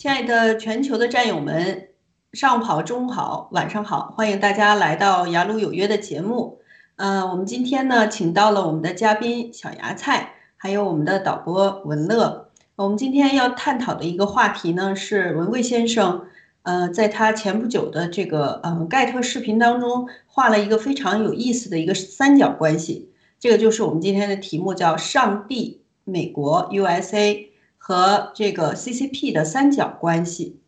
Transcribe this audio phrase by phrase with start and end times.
[0.00, 1.90] 亲爱的全球的战友们，
[2.32, 6.58] 上午好，中午好，晚上好，欢迎大家来到雅鲁有约的节目。
[6.96, 12.48] 呃，我们今天呢，请到了我们的嘉宾小芽菜，还有我们的导播文乐。
[12.76, 16.24] 我们今天要探讨的一个话题呢，是文贵先生，
[16.62, 27.49] 呃，在他前不久的这个呃盖特视频当中画了一个非常有意思的一个三角关系，这个就是我们今天的题目，叫上帝、美国 USA。
[27.82, 30.60] 和这个 CCP 的三角关系。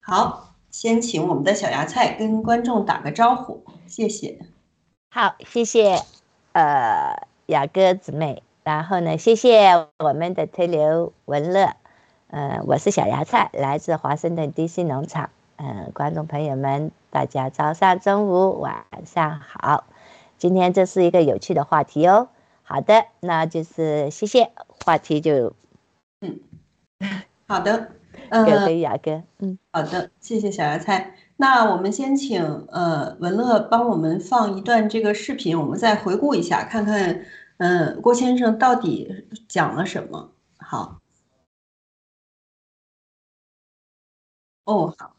[0.00, 4.38] 好，先请我们的小芽菜跟观众打个招呼，谢谢。
[5.10, 6.02] 好，谢谢，
[6.52, 11.76] 呃，雅哥姊妹，然后呢，谢谢我们的推流文乐，
[12.28, 19.84] 呃，我是小芽菜，来自华盛顿 DC 农场，呃，观众朋友们，大家早上、中午、晚上好，
[20.38, 22.28] 今天这是一个有趣的话题哦。
[22.62, 24.50] 好的，那就是谢谢，
[24.84, 25.52] 话题就
[27.46, 27.92] 好的，
[28.30, 29.58] 交呃，给雅哥，嗯。
[29.72, 31.16] 好的，谢谢小芽菜。
[31.36, 37.24] 那我们先请呃文乐帮我们放一段这个视频，我们再回顾一下，看看
[37.58, 40.32] 嗯、呃、郭先生到底讲了什么。
[40.58, 41.00] 好。
[44.64, 45.14] 哦，好。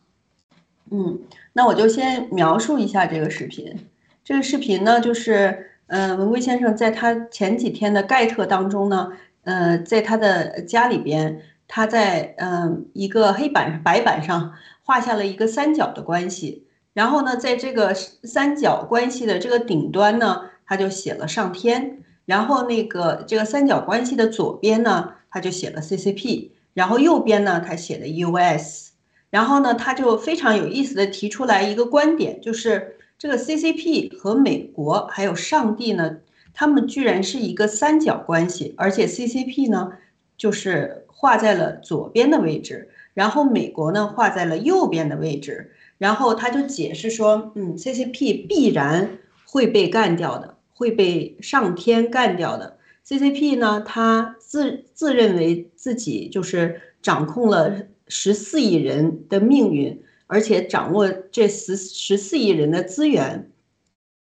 [0.89, 1.19] 嗯，
[1.54, 3.89] 那我就先描述一下这个视频。
[4.24, 9.12] 这个视频呢，就是呃文贵先生在他前几天的盖特当中呢，
[9.44, 11.42] 呃，在他的家里边。
[11.67, 14.53] 他在嗯、一个黑板白板上
[14.83, 28.91] 画下了一个三角的关系，然后呢，在这个三角关系的这个顶端呢，他就写了上天，然后那个这个三角关系的左边呢，他就写了 CCP，然后右边呢，他写的 US，
[29.29, 36.17] 然后呢，他就非常有意思的提出来一个观点，就是这个 CCP 和美国还有上帝呢，
[36.53, 39.91] 他们居然是一个三角关系，而且 CCP 呢，
[40.37, 41.01] 就是。
[41.17, 52.77] 画在了左边的位置，然后美国呢画在了右边的位置，然后他就解释说，嗯，CCP 必然会被干掉的，会被上天干掉的。
[53.07, 63.49] CCP 呢，他自自认为自己就是掌控了十四亿人的命运，而且掌握这十十四亿人的资源，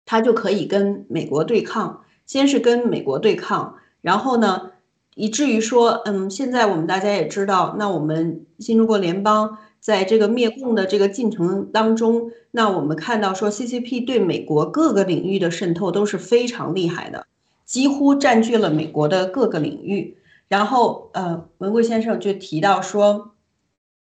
[0.03, 2.03] 他就可以跟美国对抗。
[2.25, 4.70] 先是跟美国对抗，然后呢？
[5.15, 17.25] 以至于说，嗯，现在我们大家也知道，那我们新中国联邦在这个灭共的这个进程当中，那我们看到说，CCP 对美国各个领域的渗透都是非常厉害的，
[17.65, 20.17] 几乎占据了美国的各个领域。
[20.47, 23.31] 然后，呃，文贵先生就提到说，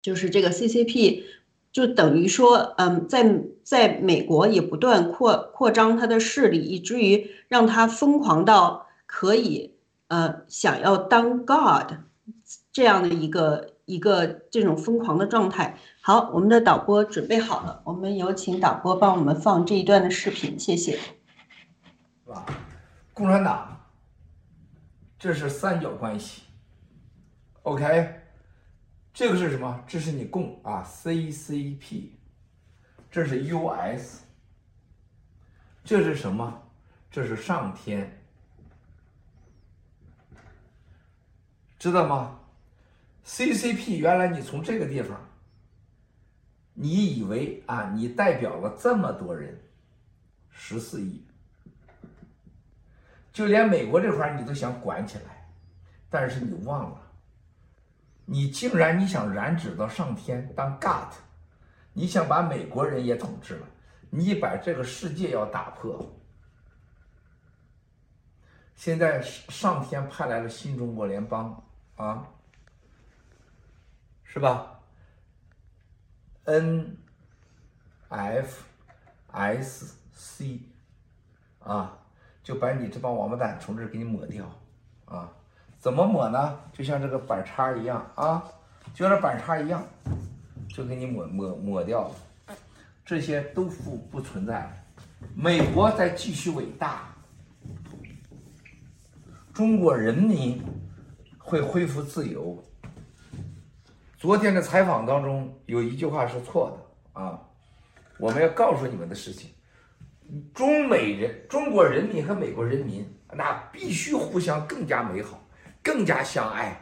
[0.02, 1.22] 就是这个 CCP
[1.72, 9.74] 就等于说，嗯，在在美国也不断扩扩张它的势力，以至于让它疯狂到可以。
[10.10, 11.92] 呃，想要当 God
[12.72, 15.78] 这样的一个一个这种疯狂的状态。
[16.02, 20.98] 好，我们的导播准备好了，我们有请导播帮我们放这一段的视频，谢谢。
[20.98, 22.44] 是吧？
[23.14, 23.80] 共产党，
[25.16, 26.42] 这是三角关系。
[27.62, 28.20] OK，
[29.14, 29.84] 这个是什么？
[29.86, 32.08] 这是你共啊，CCP，
[33.12, 34.22] 这是 US，
[35.84, 36.62] 这是什么？
[37.12, 38.19] 这是上天。
[41.80, 42.38] 知道吗
[43.24, 45.18] ？CCP 原来你从这个地方，
[46.74, 49.58] 你以为啊，你代表了这么多人，
[50.50, 51.24] 十四亿，
[53.32, 55.48] 就连美国这块你都想管起来，
[56.10, 57.00] 但是你忘了，
[58.26, 61.14] 你竟然你想染指到上天当 God，
[61.94, 63.66] 你想把美国人也统治了，
[64.10, 66.14] 你把这个世界要打破。
[68.76, 71.62] 现在上天派来了新中国联邦
[72.00, 72.26] 啊，
[74.24, 74.80] 是吧
[76.44, 76.96] ？N
[78.08, 78.64] F
[79.30, 80.60] S C
[81.58, 81.98] 啊，
[82.42, 84.50] 就把你这帮王八蛋从这儿给你抹掉
[85.04, 85.30] 啊！
[85.78, 86.58] 怎么抹呢？
[86.72, 88.50] 就像这个板擦一样啊，
[88.94, 89.86] 就像板擦一样，
[90.70, 92.56] 就给你抹抹抹掉了。
[93.04, 94.72] 这些都不不存在了。
[95.34, 97.14] 美国在继续伟大。
[99.52, 100.62] 中国人民
[101.42, 102.62] 会恢复自由。
[104.16, 106.78] 昨天的采访当中有一句话是错
[107.14, 107.40] 的啊，
[108.18, 109.50] 我们要告诉你们的事情：
[110.54, 115.42] 中美人、中国人民和美国人民那必须互相更加美好，
[115.82, 116.78] 更加相爱。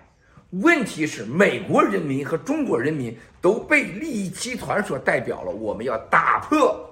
[0.51, 6.85] 问题是，美国人民和中国人民都被利益集团所代表了，我们要打破。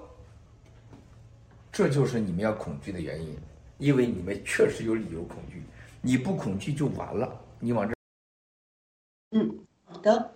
[1.71, 3.37] 这就是你们要恐惧的原因。
[3.79, 5.61] 因为你们确实有理由恐惧，
[6.01, 7.29] 你不恐惧就完了。
[7.59, 7.93] 你往这，
[9.31, 10.31] 嗯，好的，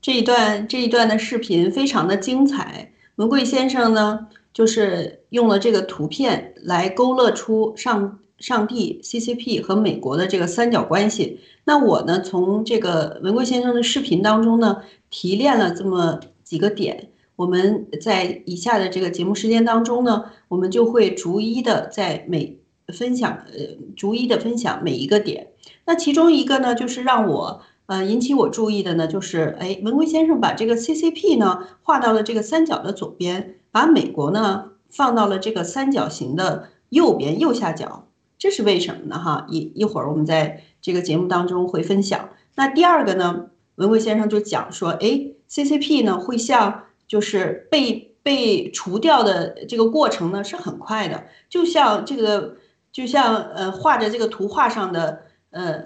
[0.00, 2.92] 这一段这一段的视频非常的精彩。
[3.16, 11.40] 文贵先生呢，就是用了这个图片来勾勒出上上帝、CCP 和美国的这个三角关系。
[11.64, 17.10] 那我呢，从这个文贵先生的视频当中呢，提炼了这么几个点。
[17.36, 25.48] 我们在以下的这个节目时间当中呢，我们就会逐一的在每分享呃，逐一的分享每一个点。
[25.84, 38.06] 那其中一个呢，就是让我呃引起我注意的呢，就是哎，文贵先生把这个 CCP 呢画到了这个三角的左边，把美国呢放到了这个三角形的右边右下角，
[38.38, 39.18] 这是为什么呢？
[39.18, 42.28] 哈，一一会儿我们在这个节目当中会分享。
[42.54, 43.46] 那第二个呢，
[43.76, 52.56] 文贵先生就讲说，哎，CCP 呢会像就是被被除掉的这个过程呢是很快的，就像这个。
[52.90, 55.84] 就像呃画着这个图画上的呃，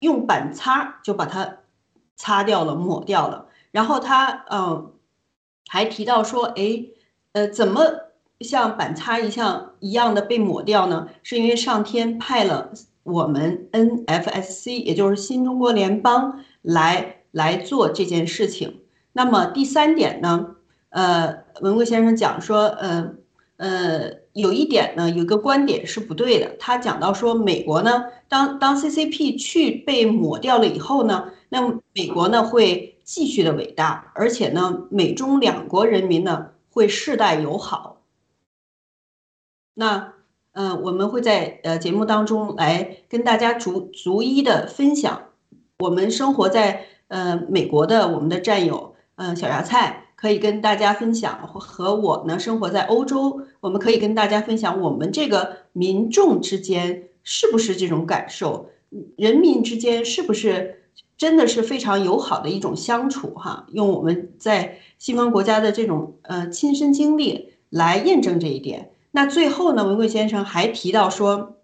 [0.00, 1.58] 用板擦就把它
[2.16, 4.92] 擦掉了抹掉了，然后他嗯
[5.68, 6.86] 还提到说，哎
[7.32, 7.82] 呃怎么
[8.40, 11.08] 像板擦一样一样的被抹掉呢？
[11.22, 18.82] 是因为上天派了我们 NFSC，也就是新中国联邦来来做这件事情。
[19.12, 20.56] 那么第三点呢，
[20.90, 23.14] 呃文贵先生讲说，呃
[23.58, 24.27] 呃。
[24.38, 26.54] 有一点呢，有一个观点是不对的。
[26.60, 38.02] 他讲到说，美国呢，当当 CCP 去被抹掉了以后呢，那么美国呢会继续的伟大，而且呢，美中两国人民呢会世代友好。
[39.74, 40.12] 那，
[40.52, 45.30] 嗯，我们会在呃节目当中来跟大家逐逐一的分享，
[45.80, 50.04] 我们生活在呃美国的我们的战友，嗯，小芽菜。
[50.20, 58.68] 可以跟大家分享，和我呢生活在欧洲，我们可以跟大家分享，我们这个民众之间是不是这种感受？
[59.16, 60.82] 人民之间是不是
[61.16, 63.28] 真的是非常友好的一种相处？
[63.36, 68.90] 哈，用我们在西方国家的这种呃亲身经历来验证这一点。
[69.12, 71.58] 那最后呢，文贵先生还提到说，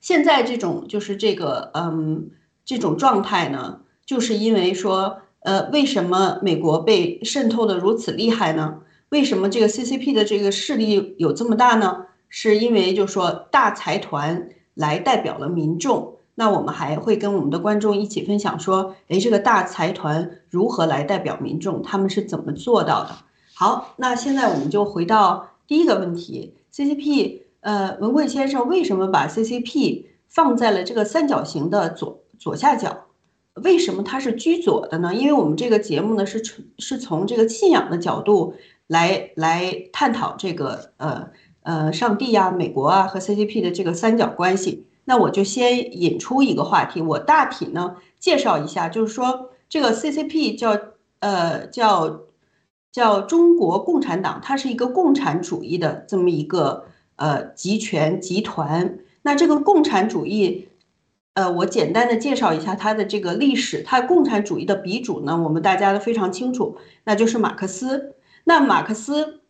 [0.00, 2.30] 现在这种就是这个嗯
[2.64, 5.18] 这种状态呢，就是因为说。
[5.40, 8.80] 呃，为什么美国被渗透的如此厉害呢？
[9.08, 12.06] 为什么这个 CCP 的这个势力有这么大呢？
[12.28, 16.16] 是因为就说大财团来代表了民众。
[16.36, 21.82] 那我们还会跟我们的观众一起分享说，哎，这个大财团如何来代表民众？
[21.82, 23.10] 他们是怎么做到的？
[23.52, 33.06] 好，那现在我们就回到第一个问题：CCP，呃，文贵先生为什么把 CCP 放在了这个三角形的左左下角？
[33.54, 35.12] 为什么它是居左的呢？
[35.12, 38.54] 因为我们这个节目呢是从是从这个信仰的角度
[38.86, 41.28] 来来探讨这个呃
[41.62, 44.86] 呃上帝呀、美国啊和 CCP 的这个三角关系。
[45.04, 50.78] 那我就先引出一个话题，我大体呢介绍一下，就是说这个 CCP 叫
[51.18, 52.20] 呃叫
[52.92, 56.84] 叫中国共产党，它是一个共产主义的这么一个
[57.16, 59.00] 呃集权集团。
[59.22, 60.68] 那这个共产主义。
[61.40, 63.82] 呃，我简单的介绍一下它的这个历史。
[63.82, 68.14] 它共产主义的鼻祖呢，我们大家都非常清楚，那就是马克思。
[68.44, 69.40] 那马克思，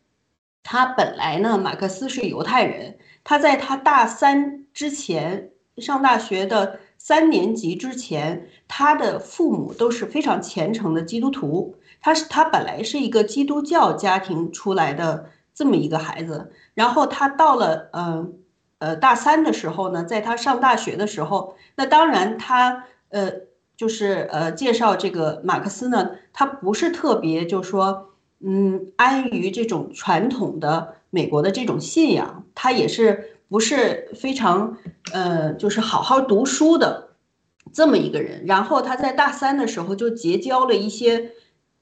[0.62, 2.96] 他本来呢，马克思是犹太人。
[3.24, 11.74] 他在他大三之前上大学的三年级之前，他的父母都是非常虔诚的基督徒。
[12.00, 18.39] 他是他本来是一个基督教家庭出来的这么一个孩子，然后他到了嗯
[18.80, 23.32] 呃大三的时候呢，在他上大学的时候，那当然他呃
[23.76, 28.10] 就是呃介绍这个马克思呢，他不是特别就说
[28.40, 33.36] 嗯安于这种传统的美国的这种信仰，他也是。
[33.50, 34.78] 不是非常，
[35.12, 37.08] 呃，就是好好读书的
[37.72, 38.44] 这么一个人。
[38.46, 41.32] 然后他在大三的时候就结交了一些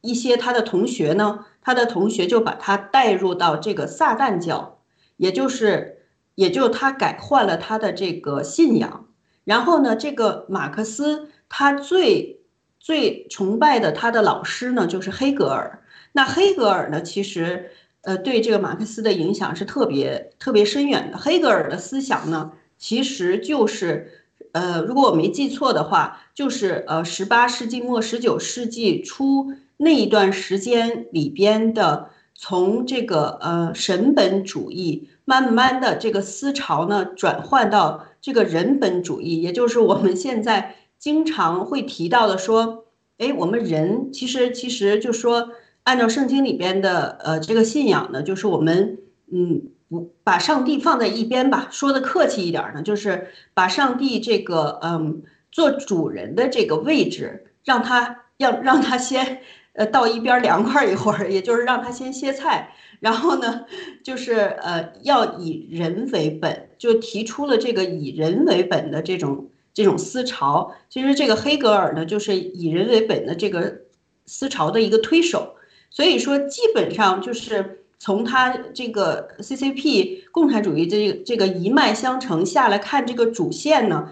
[0.00, 4.78] 一些他的同学呢，他的同学就把他带入到这个撒旦教，
[5.18, 5.97] 也就是
[6.38, 9.08] 也就他改换了他的这个信仰。
[9.42, 12.40] 然后呢，这个马克思他最
[12.78, 15.82] 最崇拜的他的老师呢就是黑格尔。
[16.12, 17.70] 那黑格尔呢，其实。
[18.02, 21.18] 呃，对这个马克思的影响是特别特别深远的。
[21.18, 42.86] 黑格尔的思想呢，其实就是，呃，如果我没记错的话，就是呃，十八世纪末十九世纪初那一段时间里边的，从这个呃神本主义慢慢的这个思潮呢，转换到这个人本主义， 也就是我们现在经常会提到的说，
[43.18, 45.50] 哎，我们人其实其实就说。
[45.84, 48.98] 按照圣经里边的呃这个信仰呢，就是我们
[49.32, 59.38] 嗯不把上帝放在一边吧，说的客气一点呢，就是把上帝这个嗯做主人的这个位置，让他要让他先
[59.72, 63.64] 呃到一边凉快一会儿，也就是让他先歇菜，然后呢
[64.02, 70.74] 就是呃要以人为本，就提出了这个以人为本的这种这种思潮。
[70.88, 73.82] 其实这个黑格尔呢，就是以人为本的这个
[74.26, 75.54] 思潮的一个推手。
[75.90, 84.10] 所以说，基本上就是从他这个 CCP 共产主义这这个一脉相承下来看，这个主线呢，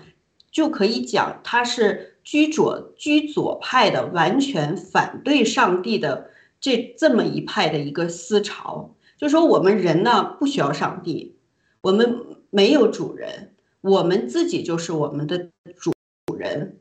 [0.50, 6.31] 就可以讲他是居左居左派的，完全反对上帝的
[6.67, 8.97] 这这么一派的一个思潮。
[9.17, 11.37] 就说我们人呢不需要上帝，
[11.81, 12.19] 我们
[12.51, 15.93] 没有主人，我们自己就是我们的主
[16.37, 16.81] 人，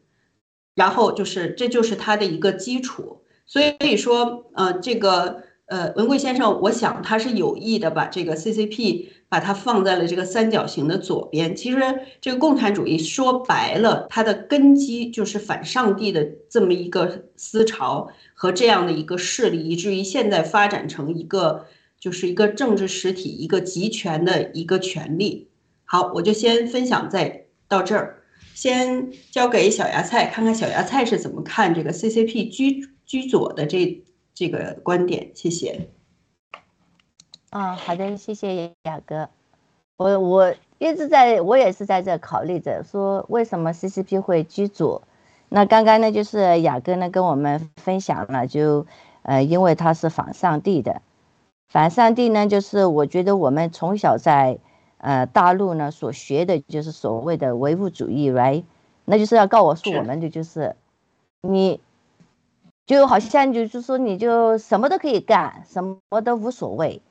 [0.74, 3.22] 然后就是这就是他的一个基础。
[3.46, 11.56] 所以说，呃，这个呃，文贵先生，我想他是有意的把这个 CCP 把它放在了这个三角形的左边。
[11.56, 11.78] 其实，
[12.22, 21.66] 这个共产主义说白了，它的根基就是反上帝的这么一个思潮和这样的一个势力，以至于现在发展成一个
[22.00, 25.50] 就是一个政治实体，一个集权的一个权利。
[25.86, 32.90] 好，我就先分享在到这儿，先交给小芽菜，看看小芽菜是怎么看这个 CCP 居。
[33.08, 34.04] 居左的这
[34.34, 35.90] 这个观点，谢谢。
[37.58, 39.30] 嗯，好的，谢谢雅哥。
[39.96, 45.04] 我我一直在我也是在这考虑着，说为什么 CCP 会居住？
[45.48, 48.86] 那刚刚呢，就是雅哥呢跟我们分享了，就
[49.22, 51.02] 呃，因为他是反上帝的，
[51.70, 54.58] 反上帝呢，就是我觉得我们从小在
[54.98, 58.66] 呃大陆呢所学的就是所谓的唯物主义，right？
[59.06, 60.76] 那就是要告诉我们的就是
[61.42, 61.80] 你。
[62.86, 67.02] 就好像就是说，你就什么都可以干，什么都无所谓。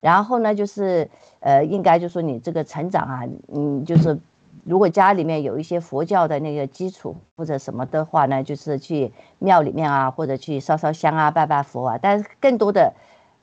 [0.00, 1.08] 然后呢，就是
[1.40, 4.18] 呃，应该就说你这个成长啊，嗯，就是
[4.64, 11.98] 如果家里面有一些佛教的那个基础或者什么的话呢，就是去庙里面啊，或者去烧烧香啊，拜拜佛啊。
[12.00, 12.94] 但是更多的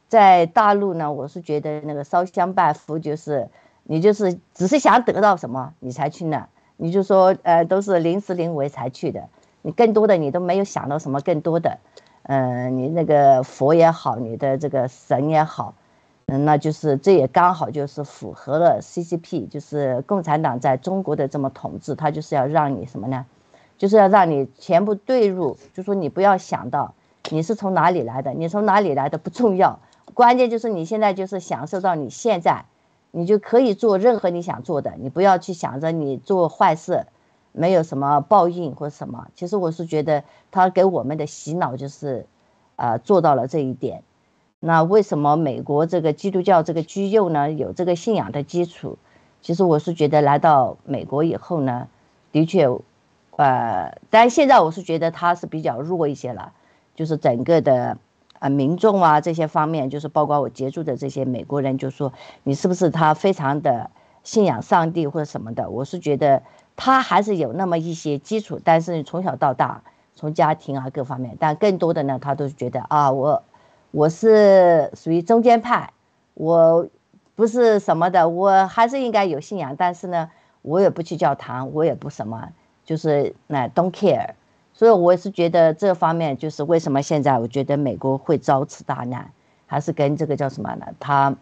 [0.08, 3.48] 在大陆呢，我是觉得那个烧香拜佛就是
[3.84, 9.30] 你就是只是想得到什么你才去那，你就说呃都是临时临危才去的。
[9.64, 11.78] 你更多的你都没有想到什么更多的，
[12.24, 15.74] 嗯，你那个佛也好，你的这个神也好，
[16.30, 23.26] 嗯，那就是这也刚好就是符合了 CCP，就是共产党在中国的这么统治，他就是要让你什么呢？
[23.78, 26.94] 就是要让你全部对入，就说你不要想到
[27.32, 29.80] 你是从哪里来的，你从哪里来的不重要，
[30.14, 32.66] 关键就是你现在就是享受到你现在，
[33.12, 37.06] 你就可以做任何你想做的，你不要去想着你做坏事。
[37.54, 42.28] 没有什么报应或者什么，其实我是觉得他给我们的洗脑就是，
[42.76, 44.04] 呃，做到了这一点。
[44.60, 47.52] 那为什么美国这个基督教这个居右呢？
[47.52, 48.98] 有这个信仰的基础，
[49.42, 51.88] 其实我是觉得来到美国以后呢，
[52.32, 52.68] 的确，
[53.36, 56.54] 呃，但现在我是觉得他是比较弱一些了，
[56.96, 57.98] 就是整个的
[58.40, 63.92] 啊民众啊这些方面，就是包括我接触的这些美国人，就说你是不是他非常的
[64.24, 65.70] 信仰上帝或者什么的？
[65.70, 66.44] 我是觉得。
[66.80, 69.82] 他还是有那么一些基础，但是从小到大，
[70.14, 73.42] 从家庭啊各方面，但更多的呢，他都是觉得啊，我
[73.92, 75.94] 我是属于中间派，
[76.34, 76.88] 我
[77.36, 80.30] 不是什么的，我还是应该有信仰，但是呢，
[80.62, 82.50] 我也不去教堂，我也不什么，
[82.86, 84.32] 就是那 don't care。
[84.74, 89.32] 所以我是觉得这方面就是为什么现在我觉得美国会遭此大难，
[89.66, 90.88] 还是跟这个叫什么呢？
[91.00, 91.36] 他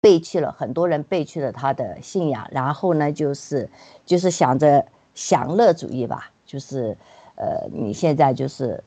[0.00, 3.68] 背弃了很多人背弃了他的信仰，然后呢，就是
[4.06, 6.96] 就是想着享乐主义吧，就是
[7.34, 8.84] 呃，你现在就是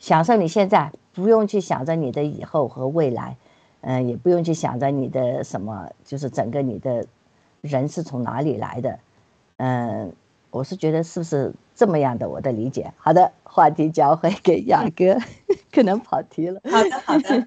[0.00, 3.36] 享受你现在，不用去想着你的以后和未来，
[3.80, 7.06] 嗯，也不用去想着你的什么，就是整个你的
[7.62, 8.98] 人是从哪里来的，
[9.56, 10.12] 嗯，
[10.50, 12.28] 我是觉得是不是这么样的？
[12.28, 12.92] 我的理解。
[12.98, 15.18] 好的，话题交回给雅哥，
[15.72, 16.60] 可能跑题了。
[16.70, 17.46] 好的，好的，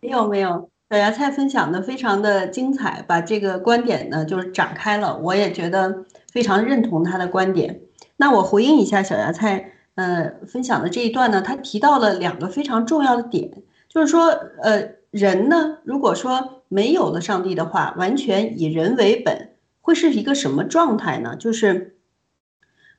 [0.00, 0.70] 没 有没有。
[0.88, 7.82] 小芽菜分享的非常的精彩，把这个观点呢就是展开了，我也觉得非常认同他的观点。
[8.16, 13.50] 那我回应一下小芽菜，呃，分享的这一段呢，他提到了两个非常重要的点，
[13.88, 14.28] 就是说，
[14.62, 19.50] 呃，人呢，如果说没有了上帝的话，完全以人为本，
[19.82, 21.36] 会是一个什么状态呢？
[21.36, 21.96] 就是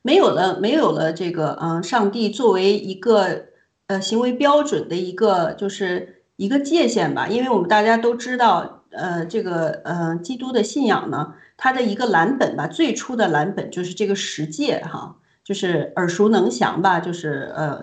[0.02, 3.46] 没有了，没有了这个，嗯，上帝作为一个
[3.88, 6.18] 呃行为标准的一个，就是。
[6.36, 17.80] 一个界限吧，因为我们大家都知道，呃，这个呃，基督的信仰呢，它的一个蓝本吧，最初的蓝本就是这个十诫哈，就是耳熟能详吧，就是呃，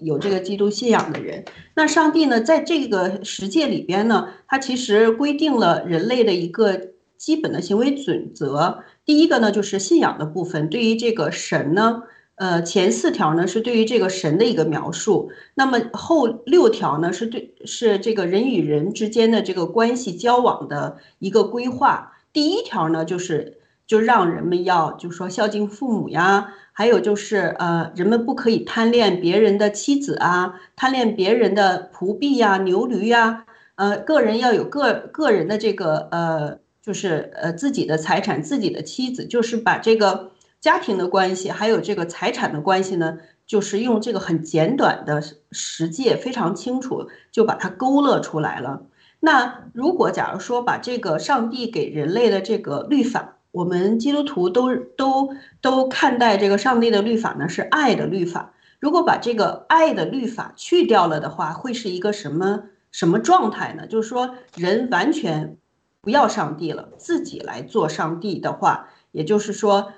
[0.00, 1.44] 有这个基督信仰的人，
[1.74, 8.82] 那上帝呢，在这个十诫里边呢，它其实规定了人类的一个基本的行为准则。
[9.04, 12.02] 第一个呢，就是信仰的部分，对于这个神呢。
[12.36, 22.12] 呃，前四条呢是对于这个神的一个描述，那么后六条呢是对是这个人与人之间的这个关系交往的一个规划。
[22.32, 40.32] 第一条呢就是就让人们要就是说孝敬父母呀，还有就是呃人们不可以贪恋别人的妻子啊，贪恋别人的仆婢呀、牛驴呀，呃个人要有个个人的这个呃就是呃自己的财产、自己的妻子，就是把这个。
[40.64, 48.80] 家庭的关系，还有这个财产的关系呢，就是用这个很简短的实践，非常清楚，就把它勾勒出来了。
[49.20, 58.52] 那如果假如说把这个上帝给人类的这个律法，我们基督徒都都都看待这个上帝的律法呢是爱的律法。
[58.80, 63.86] 如果把这个爱的律法去掉了的话，会是一个什么什么状态呢？
[63.86, 65.56] 就是说人完全
[66.00, 69.92] 不要上帝了，自己来做上帝的话，也就是说。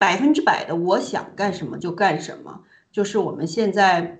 [0.00, 4.18] 百分之百的，我想干什么就干什么，就是我们现在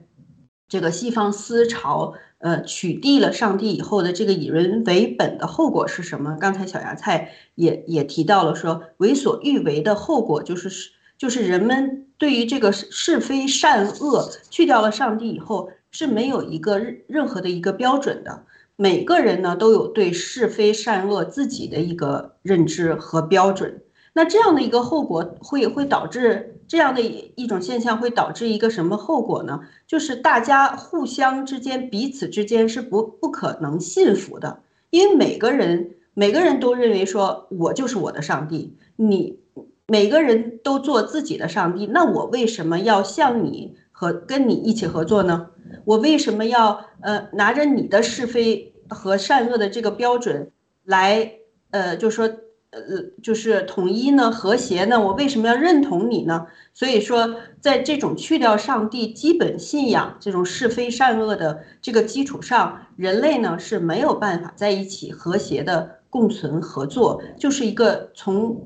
[0.68, 6.36] 这个西方思潮，呃，取缔了上帝以后的这个以人为本的后果是什么？
[6.40, 18.44] 刚才小芽菜也也提到了，说为所欲为的后果就是是就是人们对于这个是非善恶去掉了上帝以后是没有一个任任何的一个标准的，
[18.76, 23.82] 每个人呢都有对是非善恶自己的一个认知和标准。
[24.14, 29.58] 那这样的一个后果会会导致这样的一种现象，会导致一个什么后果呢？
[29.88, 39.40] 就是大家互相之间、彼此之间是不不可能信服的，因为每个人每个人都认为说，我就是我的上帝，你
[39.88, 45.48] 每个人都做自己的上帝，那我为什么要向你和跟你一起合作呢？
[45.84, 50.52] 我为什么要呃拿着你的是非和善恶的这个标准
[50.84, 51.32] 来
[51.72, 52.30] 呃，就说。
[52.70, 52.80] 呃，
[53.20, 56.46] 就是统一呢，和谐呢，我为什么要认同你呢？
[56.72, 68.64] 所以说，在这种去掉上帝基本信仰、这种是非善恶的这个基础上，人类呢是没有办法在一起和谐的共存合作，就是一个从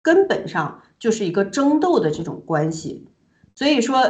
[0.00, 3.08] 根本上就是一个争斗的这种关系。
[3.56, 4.00] 所以说，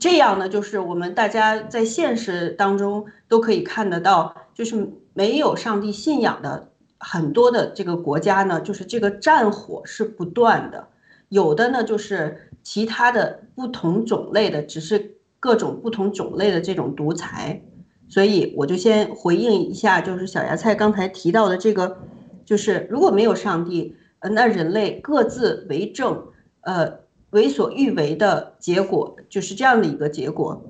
[0.00, 6.70] 这样呢，就是我们大家在现实当中都可以看得到，就是没有上帝信仰的。
[7.06, 10.88] 很多的这个国家呢，就是这个战火是不断的，
[11.28, 17.62] 有的呢就是其他的不同种类的，只是各种不同种类的这种独裁，
[18.08, 21.98] 所以我就先回应一下，就是小芽菜刚才提到的这个，
[22.46, 26.28] 就是如果没有上帝，呃，那人类各自为政，
[26.62, 30.62] 呃，为所欲为的结果就是这样的一个结果。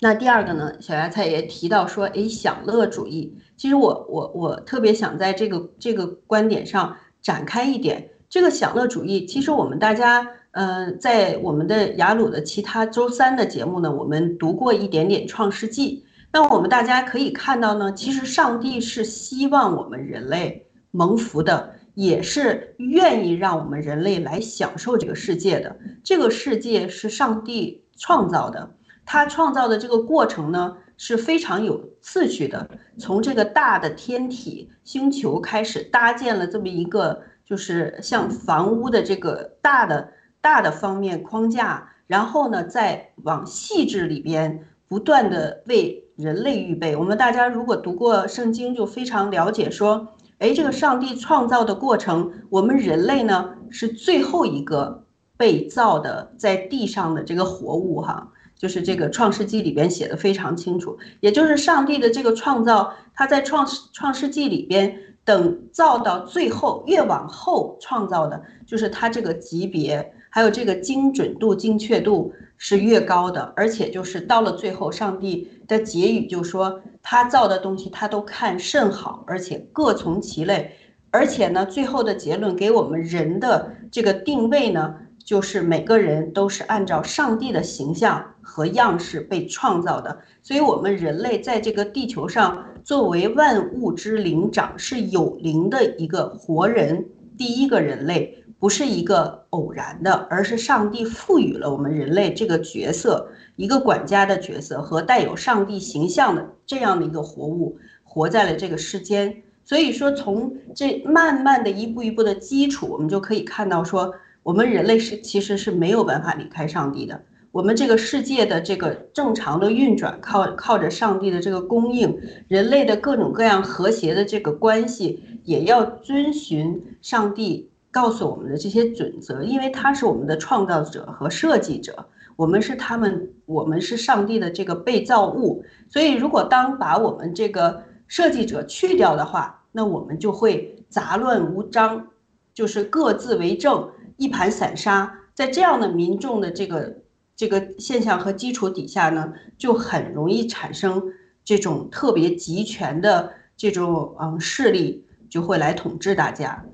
[0.00, 3.36] 那第二个呢，小芽菜也提到说，哎，享乐主义。
[3.56, 8.10] 其实我我我特别想在这个这个观点上展开一点。
[8.28, 16.04] 这个享乐主义，其实我们大家，嗯，在我们的雅鲁的其他周三的节目呢，我们读过一点点创世纪。
[16.32, 25.76] 那我们大家可以看到呢，其实上帝是希望我们人类蒙福的，也是愿意让我们人类来享受这个世界的。
[26.02, 28.68] 这个世界是上帝创造的。
[29.06, 40.08] 他创造的这个过程呢是非常有次序的，从这个大的天体星球开始搭建了这么一个就是像房屋的这个大的
[40.40, 46.94] 大的方面框架，然后呢，再往细致里边不断的为人类预备。
[46.94, 55.04] 我们大家如果读过圣经，就非常了解说，哎，这个上帝创造的过程，我们人类呢是最后一个
[55.36, 58.30] 被造的在地上的这个活物哈。
[58.56, 80.76] 就是这个《创世纪》里边写的非常清楚，也就是上帝的这个创造，他在创《创世纪》里边，等造到最后，越往后创造的，就是他这个级别，还有这个精准度、精确度是越高的，而且就是到了最后，上帝的结语就说，他造的东西他都看甚好，而且各从其类，
[81.10, 84.94] 而且呢，最后的结论给我们人的这个定位呢。
[85.24, 97.06] 就是每个人都是按照上帝的形象和样式被创造的，所以，我们人类在这个地球上作为万物之灵长，是有灵的一个活人，
[97.38, 109.42] 第一个人类不是一个偶然的，而是上帝赋予了我们人类这个角色，一个管家的角色和带有上帝形象的这样的一个活物，活在了这个世间。
[109.64, 114.14] 所以说，从这慢慢的一步一步的基础，我们就可以看到说。
[114.44, 117.20] 我们人类是其实是没有办法离开上帝的。
[117.50, 132.04] 我们这个世界的这个正常的运转，靠靠着上帝的这个供应，人类的各种各样和谐的这个关系，也要遵循上帝告诉我们的这些准则，因为他是我们的创造者和设计者，
[132.36, 135.64] 我们是他们，我们是上帝的这个被造物。
[135.88, 142.08] 所以，如果当把我们这个设计者去掉的话，那我们就会杂乱无章，
[142.52, 143.88] 就是各自为政。
[144.16, 146.96] 一盘散沙，在这样的民众的这个
[147.36, 151.02] 这个现象和基础底下呢，就很容易产生
[151.44, 156.64] 这种特别集权的这种嗯势力，就会来统治大家。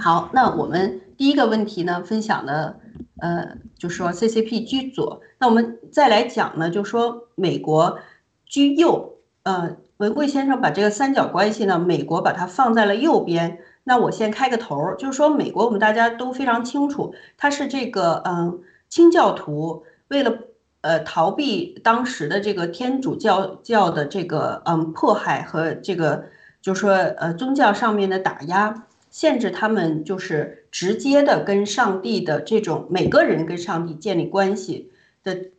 [0.00, 2.80] 好，那我们第一个问题呢，分享的
[3.20, 5.20] 呃，就说 CCP 居左。
[5.38, 7.98] 那我们再来讲呢，就说美国
[8.46, 9.10] 居右。
[9.44, 13.58] 呃，文贵先生把这个三角关系呢，美国把它放在了右边。
[13.86, 20.38] 那我先开个头儿，就是说美国我们大家都非常清楚，它是这个嗯清教徒为了
[20.80, 26.24] 呃逃避当时的这个天主教教的这个嗯迫害和这个
[26.62, 34.90] 就是说呃宗教上面的打压，限制他们就是直接的跟上帝的这种每个人跟上帝建立关系
[35.22, 35.50] 的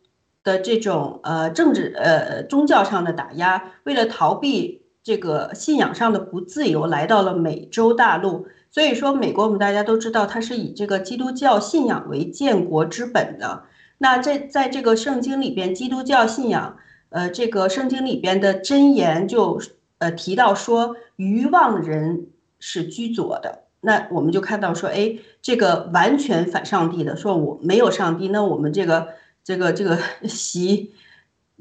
[0.42, 4.82] 的这种呃政治呃宗教上的打压，为了逃避。
[5.06, 13.62] 这个信仰上的不自由来到了美洲大陆，所以说美国我们大家都知道，它是以这个基督教信仰为建国之本的。
[13.98, 16.76] 那在在这个圣经里边，基督教信仰，
[17.10, 19.62] 呃，这个圣经里边的箴言就
[19.98, 22.26] 呃提到说，愚妄人
[22.58, 23.60] 是居左的。
[23.82, 29.10] 那我们就看到说，哎，这个完全反上帝的，说我没有上帝，那我们这个
[29.44, 30.90] 这个这个 习。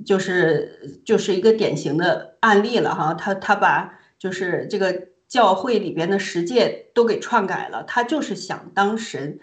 [0.03, 9.39] 就是就是一个典型的案例了哈，他他把就是这个教会里边的十诫都给篡改了，他就是想当神，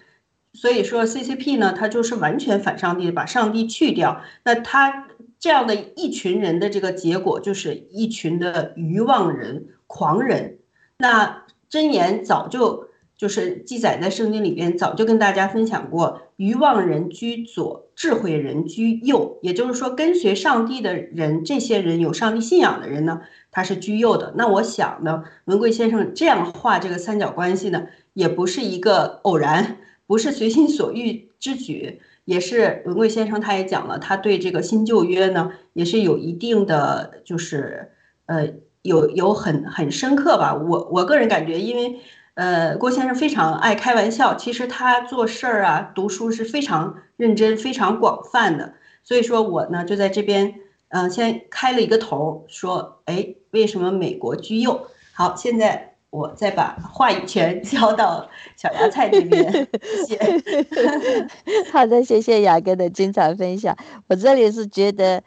[0.53, 10.59] 所以说 CCP 呢，他就是完全反上帝，把上帝去掉，那他这样的一群人的这个结果就是一群的愚妄人、狂人，
[10.99, 12.91] 那箴言早就。
[13.15, 19.39] 就是记载在圣经里边，早就跟大家分享过，愚妄人居左，智慧人居右。
[19.43, 24.33] 也就是说，跟随上帝的人，这些人有上帝信仰的人呢，他是居右的。
[24.37, 37.91] 那我想呢，文贵先生这样画这个三角关系呢，也不是一个偶然， 不是随心所欲之举，也是文贵先生他也讲了，他对这个新旧约呢，也是有一定的，就是
[38.27, 38.49] 呃，
[38.83, 40.55] 有有很很深刻吧。
[40.55, 42.01] 我我个人感觉，因为。
[42.35, 48.75] 呃，郭先生非常爱开玩笑，其实他做事儿啊、读书是非常认真、非常广泛的。
[49.05, 50.55] 所以说我呢就在这边，
[50.89, 54.87] 嗯，先开了一个头，说，哎，为什么美国居右？
[55.13, 59.69] 好，现在我再把话语权 交到小芽菜这边，
[60.07, 60.47] 谢谢。
[61.71, 63.77] 好的，谢谢雅哥的精彩分享。
[64.09, 65.23] 我这里是觉得，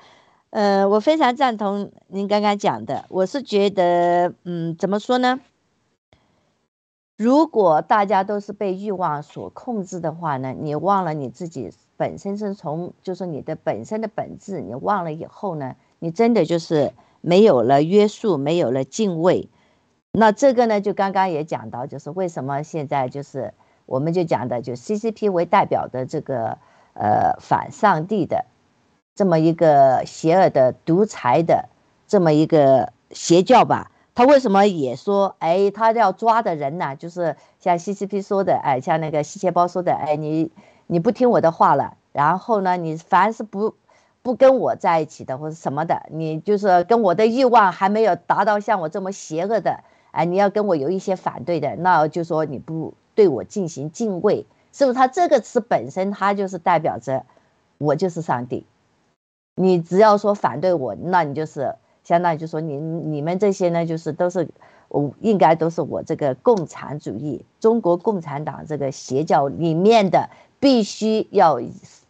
[0.50, 3.06] 呃，我非常赞同您刚刚讲的。
[3.10, 5.40] 我是觉得，嗯，怎么说呢？
[7.18, 19.50] 如果大家都是被欲望所控制的话呢，你忘了你自己本身是从，就是你的本身的本质，你忘了以后呢，你真的就是没有了约束，没有了敬畏。
[20.12, 23.54] 那这个呢，就刚刚也讲到，就是为什么现在就是
[23.86, 26.58] 我们就讲的，就 CCP 为代表的这个
[26.96, 28.44] 呃反上帝的
[29.16, 31.70] 这么一个邪恶的独裁的
[32.08, 33.90] 这么一个邪教吧。
[34.16, 40.52] 他为什么也说，哎，他要抓的人呢，就是像 CCP 说的，哎，像那个西钱包说的，哎，你
[40.88, 43.76] 你不听我的话了，然后呢，你凡是不
[44.24, 54.98] 不跟我在一起的或者什么的，你就是跟我的欲望还没有达到像我这么邪恶的，哎，你要跟我有一些反对的，那就说你不对我进行敬畏，是不是？
[54.98, 57.26] 他这个词本身，它就是代表着
[57.78, 58.66] 我就是上帝。
[59.56, 61.76] 你只要说反对我，那你就是
[62.06, 64.48] 相当于就说你你们这些呢，就是都是
[64.88, 70.30] 我应该都是我这个共产主义中国共产党这个邪教里面的，
[70.62, 71.60] 必须要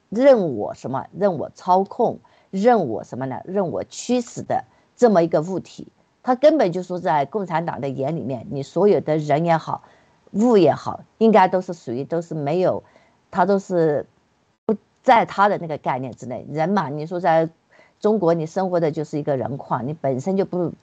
[0.10, 2.20] 任我什么，任我操控，
[2.52, 3.42] 任我什么呢？
[3.46, 5.88] 任我驱使的这么一个物体，
[6.22, 9.82] 他根本就说在共产党的眼里面，你所有的人也好，
[10.34, 12.84] 物也好，应该都是属于都是没有，
[13.32, 14.06] 他都是
[14.66, 14.76] 不。
[15.06, 17.48] 在他的那个概念之内，人嘛，你说在
[18.06, 20.74] 中国，你生活的就是一个人矿，你本身就不，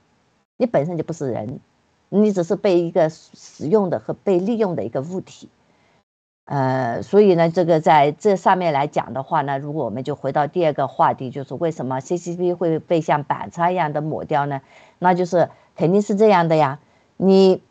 [0.57, 1.61] 你本身就不是人，
[2.09, 5.49] 你只是被一个使用的和被利用的一个物体，
[6.47, 14.61] 呃，所以呢，这个在这上面来讲的话呢，如果我们就回到第二个话题，就是为什么 CCP 会被像板擦一样的抹掉呢？
[14.99, 16.81] 那就是肯定是这样的呀，
[17.17, 17.63] 你，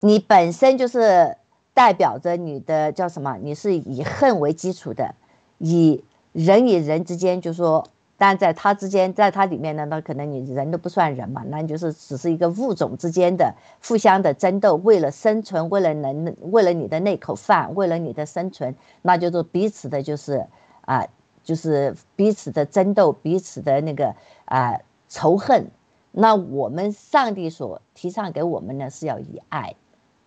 [0.00, 1.36] 你本身就是。
[1.76, 3.36] 代表着你的叫什么？
[3.42, 5.16] 你是以恨为基础的，
[5.58, 7.88] 以人与人之间，就是说，
[8.26, 13.54] 但在他之间，在他里面呢，那可能你人都不算人嘛，那就是只是一个物种之间的
[13.86, 20.46] 互相的争斗，为了生存，为了能，为了你的那口饭，为了你的生存，那就是彼此的，就是
[20.86, 21.06] 啊，
[21.42, 24.14] 就是彼此的争斗，彼此的那个
[24.46, 25.70] 啊仇恨。
[26.10, 29.74] 那我们上帝所提倡给我们呢，是要以爱，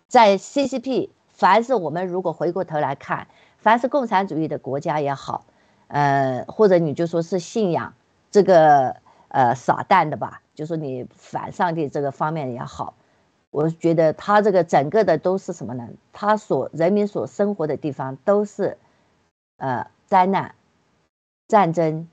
[0.06, 1.08] 在 CCP。
[1.26, 3.26] 凡是我们如果回过头来看，
[3.58, 5.44] 凡是共产主义的国家也好，
[5.88, 7.92] 呃，或者你就说是信仰
[8.30, 8.96] 这个
[9.28, 12.94] 呃撒旦的吧，就说你反上帝这个方面也好，
[13.50, 15.88] 我觉得他这个整个的都是什么呢？
[16.12, 18.78] 他所人民所生活的地方都是，
[19.56, 20.54] 呃，灾难、
[21.48, 22.08] 战争，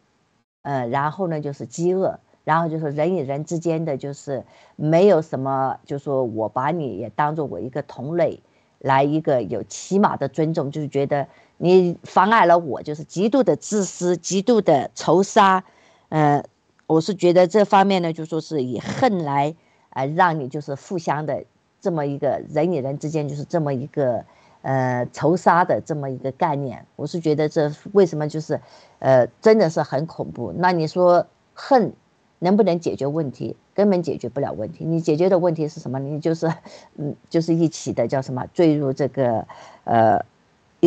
[0.64, 4.44] 呃，然后呢就是饥饿，然后就是人与人之间的就是
[4.76, 8.42] 没有什么，就说我把你也当做我一个同类。
[8.80, 15.64] 来一个有起码的尊重，就是觉得你妨碍了我，就是极度的自私，极度的仇杀，
[16.10, 16.44] 呃，
[16.88, 19.56] 我是觉得这方面呢，就说是以恨来，
[19.92, 21.44] 呃，让你就是互相的
[21.80, 24.26] 这么一个人与人之间就是这么一个，
[24.62, 28.60] 呃，仇杀的这么一个概念，我是觉得这为什么就是，
[29.00, 30.54] 呃，真的是很恐怖。
[30.58, 31.94] 那你说恨？
[32.40, 33.56] 能不能解决问题？
[33.74, 34.84] 根本解决不了问题。
[34.84, 35.98] 你解决的问题是什么？
[36.00, 36.54] 你就是，
[36.98, 38.46] 嗯，就是一起的叫什么？
[38.54, 39.48] 坠入这个，
[39.86, 40.24] 呃，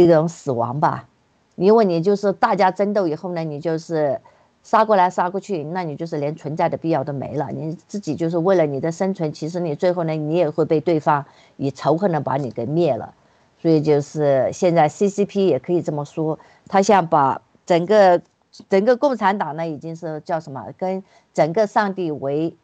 [0.02, 1.08] 一种死亡吧。
[1.56, 4.20] 因为你就是大家争斗以后呢，你就是
[4.62, 7.50] 杀过来杀过去，那你就是连存在的必要都没了。
[7.50, 11.24] 你自己就是为了你的生存，其实你最后呢，你也会被对方
[11.56, 13.14] 以仇恨的把你给灭了。
[13.60, 18.20] 所以就是现在 CCP 也可以这么说，他想把整个。
[18.68, 20.72] 整个共产党呢，已经是叫什么？
[20.76, 22.56] 跟整个上帝为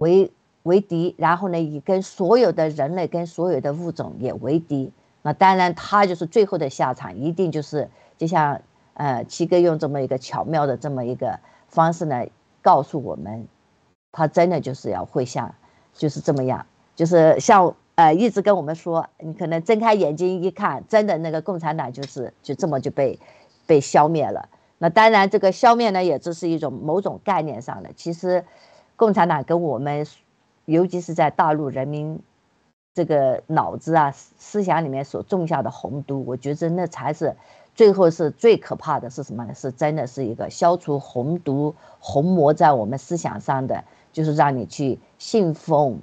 [0.00, 0.30] 为
[0.62, 4.92] 为敌，然后呢，以跟所有的人类、跟所有的物种也为敌。
[5.26, 8.60] 那当然，他就是最后的下场，一定就是就像
[8.92, 12.26] 呃七哥用这么一个巧妙的这么一个方式呢，
[12.60, 13.48] 告诉我们，
[14.12, 15.54] 他真的就是要会像
[15.94, 23.18] 就是这么样，就是像呃一直跟我们说，你可能睁开眼睛一看，真的那个共产党就是就这么就被
[23.66, 24.50] 被消灭了。
[24.76, 27.90] 那当然，这个消灭呢，也只是一种某种概念上的。
[27.96, 28.44] 其实，
[28.96, 30.06] 共产党跟我们，
[30.66, 32.20] 尤其是在大陆人民
[32.94, 37.34] 这个脑子啊、思想里面所种下的红毒，我觉得那才是
[37.74, 39.52] 最后是最可怕的是什么呢？
[39.52, 45.98] 是真的是一个消除红毒、红魔在我们思想上的，就是让你去信奉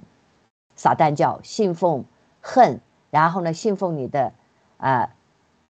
[0.75, 2.03] 撒旦教、信奉
[2.41, 4.33] 恨，然后呢，信奉你的
[4.75, 5.15] 啊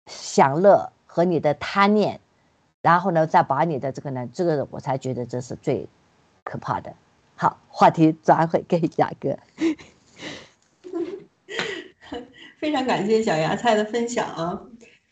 [0.08, 2.19] 享乐和你的贪念。
[2.82, 5.88] 然后呢，再把你的这个呢，这个我才觉得这是最
[6.43, 6.93] 可怕的。
[7.36, 9.38] 好，话题转回给雅哥。
[12.63, 14.62] 非常感谢小芽菜的分享啊，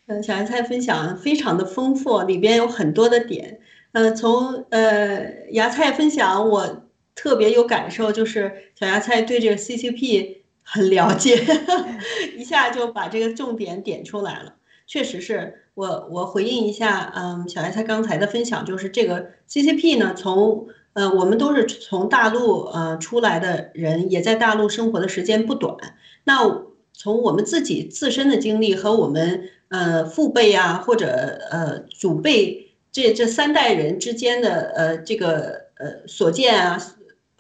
[0.08, 3.60] 嗯，小芽菜分享非常的丰富，里边有很多的点。
[3.92, 6.84] 嗯，从呃芽菜分享，我
[7.14, 11.46] 特别有感受，就是小芽菜对这个 CCP 很了解，
[12.40, 14.56] 一下就把这个重点点出来了。
[14.88, 25.76] 确实是我，我回应一下，嗯，小芽菜刚才的分享，就是这个 CCP 呢，从呃，我们都是从大陆呃出来的人，也在大陆生活的时间不短。
[26.24, 26.71] 那
[27.02, 36.80] 从我们自己自身的经历和我们呃父辈啊，或者呃祖辈这这三代人之间的呃这个呃所见啊。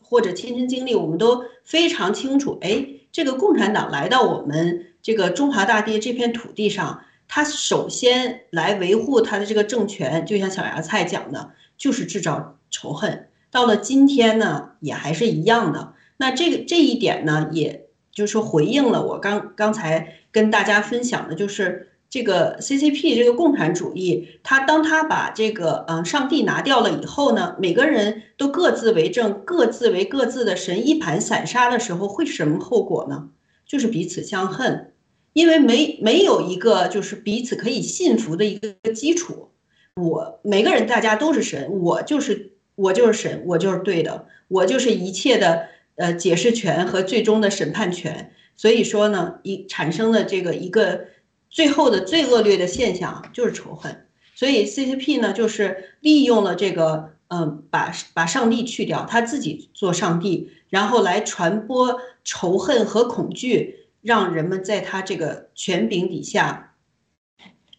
[0.01, 2.57] 或者亲身经历，我们都非常清楚。
[2.59, 13.29] 哎，这个共产党来到我们这个中华大地这片土地上，他首先来维护他的这个政权，就像小芽菜讲的，就是制造仇恨。
[13.51, 15.93] 到了今天呢，也还是一样的。
[16.17, 21.87] 那这个这一点呢，也就是说回应了我刚刚才跟大家分享的，就是。
[22.11, 33.29] 这个 CCP 这个共产主义，他当他把这个嗯上帝拿掉了以后呢，每个人都各自为政，各自为各自的神，一盘散沙的时候，会什么后果呢？
[33.65, 34.91] 就是彼此相恨，
[35.31, 39.51] 因为没没有一个就是彼此可以信服的一个基础。
[39.95, 45.69] 我每个人大家都是神，我就是我就是神，我就是对的，我就是一切的
[46.01, 48.33] 呃解释权和最终的审判权。
[48.57, 51.05] 所以说呢，一产生了这个一个。
[51.53, 66.75] 最后的最恶劣的现象就是仇恨，所以 CCP 呢，就是利用了这个，嗯，把把上帝去掉，他自己做上帝，然后来传播仇恨和恐惧，让人们在他这个权柄底下，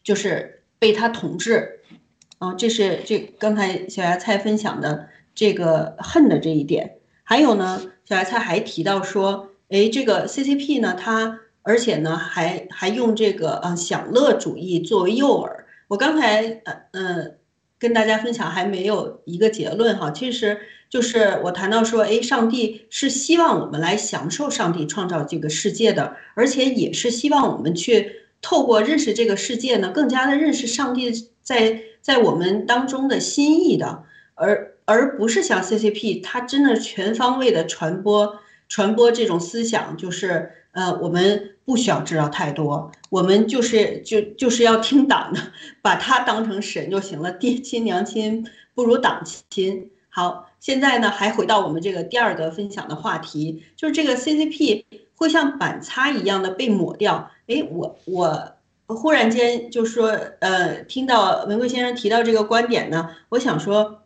[0.04, 1.80] 就是被他统治。
[2.40, 6.98] 啊，这是这刚才小芽菜分享的这个恨的这一点。
[7.24, 11.38] 还有呢，小芽菜还提到说，哎，这个 CCP 呢，它。
[11.64, 15.48] 而且呢，还还用这个呃享乐主义作为诱饵。
[15.86, 17.26] 我刚才呃呃
[17.78, 20.58] 跟大家分享还没有一个结论哈，其实
[20.90, 28.10] 就是我谈到说，哎，上帝是希望我们来享受上帝创造这个世界的，而且也是希望我们去
[28.40, 31.12] 透过认识这个世界呢，更加的认识上帝
[31.44, 34.02] 在在我们当中的心意的，
[34.34, 38.38] 而而不是像 CCP，它真的全方位的传播
[38.68, 41.48] 传播这种思想，就是呃我们。
[41.64, 45.40] 不需要知道太多，我们就是就就是要听党的，
[45.80, 47.30] 把他当成神就行了。
[47.30, 49.88] 爹亲娘亲不如党亲。
[50.08, 54.84] 好，现在呢还回到我们这个第二个分享的话题，就是这个 CCP
[55.14, 57.30] 会像板擦一样的被抹掉。
[57.46, 58.56] 哎，我我
[58.88, 60.08] 忽然间就说，
[60.40, 64.01] 呃，听到文贵先生提到这个观点呢，我想说，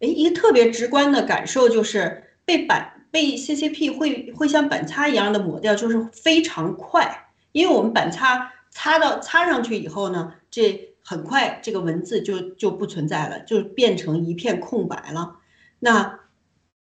[0.00, 2.92] 哎，一个特别直观的感受就是被板。
[3.08, 15.36] 被 CCP 会会像板擦一样的抹掉，就是非常快，因为我们板擦擦到擦上去以后呢，这很快这个文字就就不存在了，就变成一片空白了。
[15.78, 16.18] 那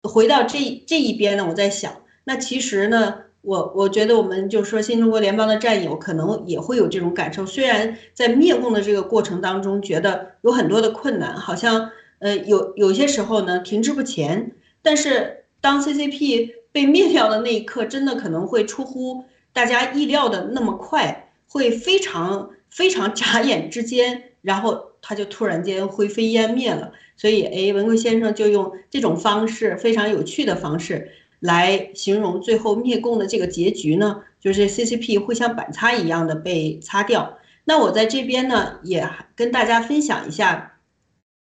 [0.03, 1.93] 回到这这一边呢，我在想，
[2.25, 14.53] 那其实呢，我我觉得我们就是说新中国联邦的战友可能也会有这种感受，虽然在灭共的这个过程当中，觉得有很多的困难，好像呃有有些时候呢停滞不前，
[14.83, 15.41] 但是。
[15.65, 26.93] 当 CCP 被灭掉的那一刻，真的可能会出乎大家意料的那么快，会非常非常眨眼之间，然后它就突然间灰飞烟灭了。
[27.17, 31.11] 所以，哎，文贵先生就用这种方式，非常有趣的方式
[31.41, 37.39] 来形容最后灭共的这个结局呢，就是 CCP 会像板擦一样的被擦掉。
[37.65, 40.74] 那我在这边呢，也跟大家分享一下，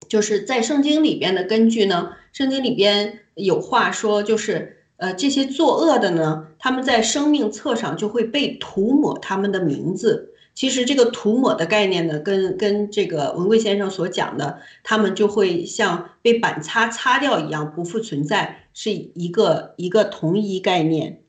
[0.09, 3.21] 就是在圣经里边的根据呢，圣经里边。
[3.37, 10.33] 有话说，就是呃，这些作恶的呢，他们在生命册上就会被涂抹他们的名字。
[10.55, 21.25] 其实这个涂抹的概念呢，跟跟这个文贵先生所讲的，他们就会像被板擦擦掉一样，不复存在，是一个一个同一概念。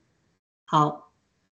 [0.64, 1.12] 好，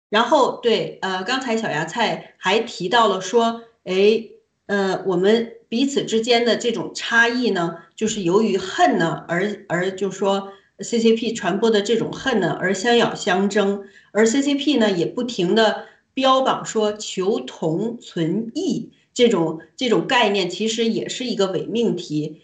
[0.09, 4.21] 然后对，呃，刚才小芽菜还提到了说，哎，
[4.65, 5.53] 呃，我们。
[5.71, 22.41] 彼此之间的这种差异呢，就是由于恨呢，而而就说 CCP 传播的这种恨呢，而相咬相争，而 CCP 呢也不停的标榜说求同存异这种这种概念，其实也是一个伪命题，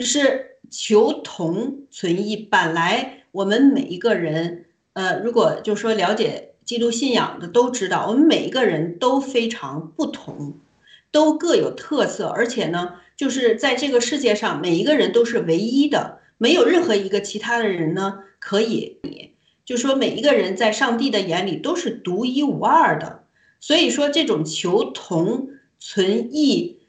[0.00, 2.36] 是求同存异。
[2.36, 10.58] 本来我们每一个人，呃，如果就说了解基督信仰的都知道，我们每一个人都非常不同。
[11.16, 19.00] 都各有特色，而且呢，就是在这个世界上，每一个人都是唯一的，没有任何一个其他的人呢可以。
[19.64, 23.24] 就说每一个人在上帝的眼里都是独一无二的，
[23.60, 25.48] 所以说这种求同
[25.78, 26.80] 存异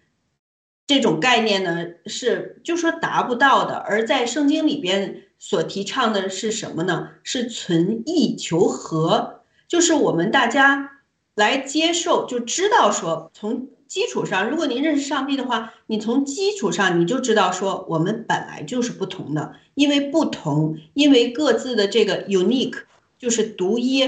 [0.86, 3.76] 这种概念呢，是就说达不到的。
[3.76, 7.12] 而在圣经里边所提倡的是什么呢？
[7.24, 11.00] 是存异求和，就是我们大家
[11.34, 13.70] 来接受，就知道说从。
[13.88, 22.80] 基础上，如果您认识上帝的话，你从基础上你就知道说，我们本来就是不同的，因为不同，因为各自的这个 unique
[23.18, 24.04] 就是独一，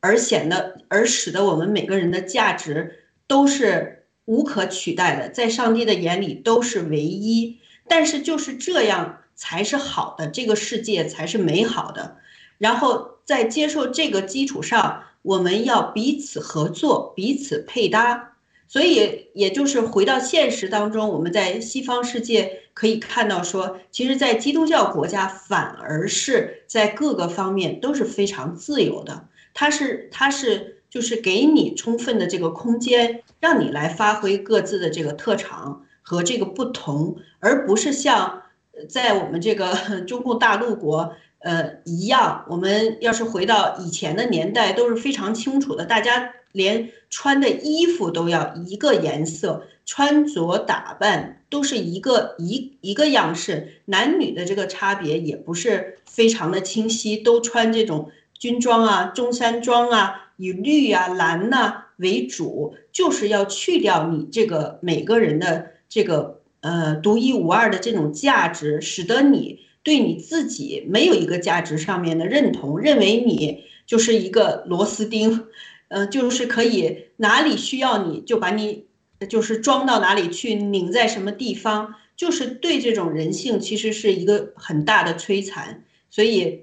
[0.00, 7.58] 而显得而使得我们每个人的价值都是无可取代的，在上帝的眼里都是唯一。
[7.88, 12.16] 但是就是这样才是好的，这个世界才是美好的。
[12.58, 18.31] 然后在接受这个基础上，我们要彼此合作，彼此配搭。
[18.72, 29.28] 所以，也就是回到现实当中，我们在西方世界可以看到，说其实，在基督教国家反而是在各个方面都是非常自由的。
[29.52, 38.42] 它是，它是，就是给你充分的这个空间，让你来发挥各自的这个特长和这个不同，而不是像
[38.88, 39.74] 在我们这个
[40.08, 42.44] 中共大陆国，呃一样。
[42.48, 46.32] 我们要是回到以前的年代，都是非常清楚的，大家。
[46.52, 75.46] 连穿的衣服都要一个颜色，穿着打扮都是一个一一个样式，男女的这个差别也不是非常的清晰，都穿这种军装啊、中山装啊，以绿啊、蓝呐为主，就是要去掉你这个每个人的这个呃独一无二的这种价值，使得你对你自己没有一个价值上面的认同，认为你就是一个螺丝钉。
[75.94, 78.86] 嗯，就是可以哪里需要你就把你，
[79.28, 85.84] 就是装到哪里去，拧在什么地方，就是对这种人性其实是一个很大的摧残。
[86.08, 86.60] 所以，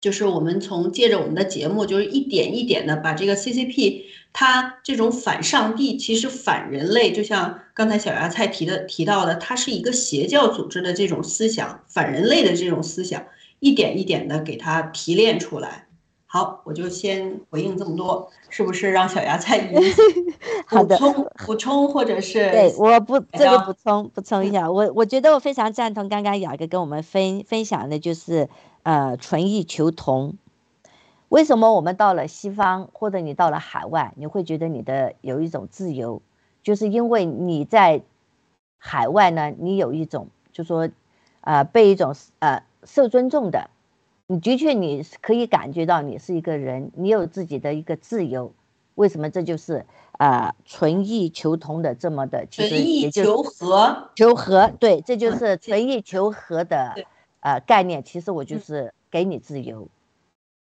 [0.00, 13.22] 就是我们从借着我们的节目，就是一点一点的把这个 CCP 它这种反上帝，其实反人类，就像刚才小芽菜提的提到的，它是一个邪教组织的这种思想，反人类的这种思想，
[13.58, 15.86] 一点一点的给它提炼出来。
[16.32, 19.58] 好，我就先回应这么多，是不是让小芽菜
[20.70, 28.48] 补充 补充，或者是对我不这个补充补充一下，我我觉得我非常赞同刚刚雅哥跟我们分分享的，就是
[28.82, 30.36] 呃纯异求同。
[31.28, 36.22] 为什么我们到了西方或者你到了海外，你会觉得你的有一种自由，
[36.62, 38.02] 就是因为你在
[38.78, 40.88] 海外呢，你有一种就说
[41.42, 43.70] 呃被一种呃受尊重的。
[44.26, 48.52] 你的确，你可以感觉到你是一个人，你有自己的一个自由。
[48.94, 49.28] 为什么？
[49.28, 56.94] 这就是啊，纯异求同的这么的，纯异求和，求和，对，这就是纯异求和的
[57.40, 58.02] 呃概念。
[58.02, 59.88] 其实我就是给你自由，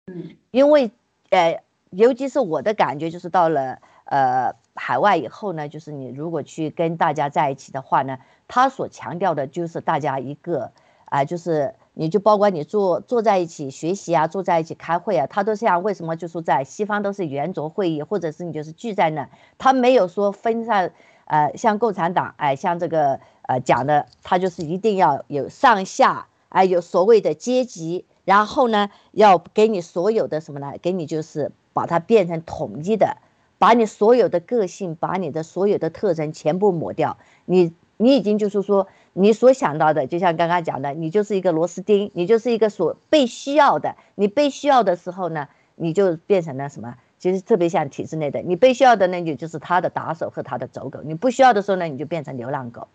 [0.07, 0.91] 嗯，因为
[1.31, 8.19] 呃，尤其是我的感觉，就是到了呃海外以后呢，就是你如果去跟大家在一起的话呢，
[8.49, 10.73] 他所强调的就是大家一个
[11.07, 11.75] 啊，就是。
[11.97, 20.91] 你就包括你坐坐在一起学习啊，坐在一起开会啊，他都像为什么就说在西方都是圆桌会议，或者是你就是聚在那，他没有说分散，
[21.27, 30.75] 呃，像共产党，哎，像这个呃讲的，他就是一定要有上下，哎，有所谓的阶级，然后呢，要给你所有的什么呢？
[30.81, 33.17] 给你就是把它变成统一的，
[33.59, 38.87] 把你所有的个性，把你的所有的特征全部抹掉，你你已经就是说。
[39.17, 43.95] 你所想到的，就像刚刚讲的，你就是一个螺丝钉，你就是一个所被需要的。
[44.17, 45.47] 你被需要的时候呢，
[45.77, 46.97] 你就变成了什么？
[47.21, 50.99] 其实特别像体制内的，你被需要的那你就是他的打手和他的走狗。
[51.05, 52.89] 你不需要的时候呢，你就变成流浪狗，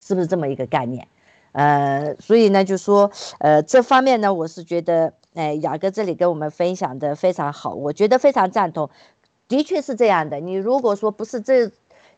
[0.00, 1.08] 是不是这么一个概念？
[1.52, 8.90] 呃，所以呢，就说，呃，这方面呢，我是觉得，哎，雅哥这里跟我们分享的非常好，我觉得非常赞同，
[9.48, 10.40] 的确是这样的。
[10.40, 11.70] 你如果说不是这，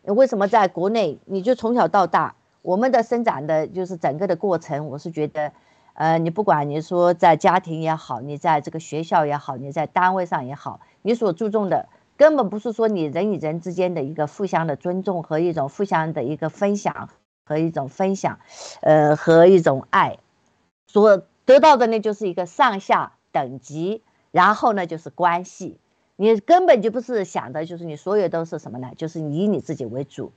[0.03, 2.35] 为什么在国内你就从小到大？
[2.63, 5.53] 我们的生长的就是整个的过程，我是觉得，
[5.95, 17.09] 呃，你不管你说在家庭也好，你在这个学校也好，你在单位上也好，你所注重的根本不是说你人与人之间的一个互相的尊重和一种互相的一个分享
[17.49, 18.39] 和一种分享，
[18.83, 20.19] 呃，和一种爱，
[20.87, 25.79] 所得到的呢就是一个上下等级，然后呢就是关系，
[26.17, 28.91] 你根本就不是想的就是你所有都是什么呢？
[28.99, 30.31] 就是以你自己为主。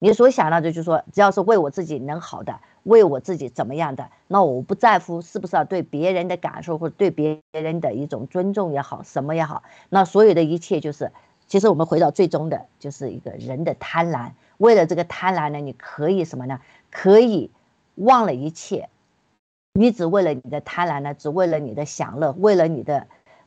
[0.00, 11.10] 你所想到的，就是说，只要是为我自己能好的，为我自己怎么样的，那我不在乎是不是要对别人的感受或者对别人的一种尊重也好，什么也好，那所有的一切就是，
[11.48, 14.30] 其实我们回到最终的，就是一个人的贪婪。
[14.58, 16.60] 为了这个贪婪呢，你可以什么呢？
[16.90, 17.50] 可以
[17.94, 18.90] 忘了一切，
[19.72, 23.06] 你只为了你的贪婪呢，只为了你的享乐，为了你的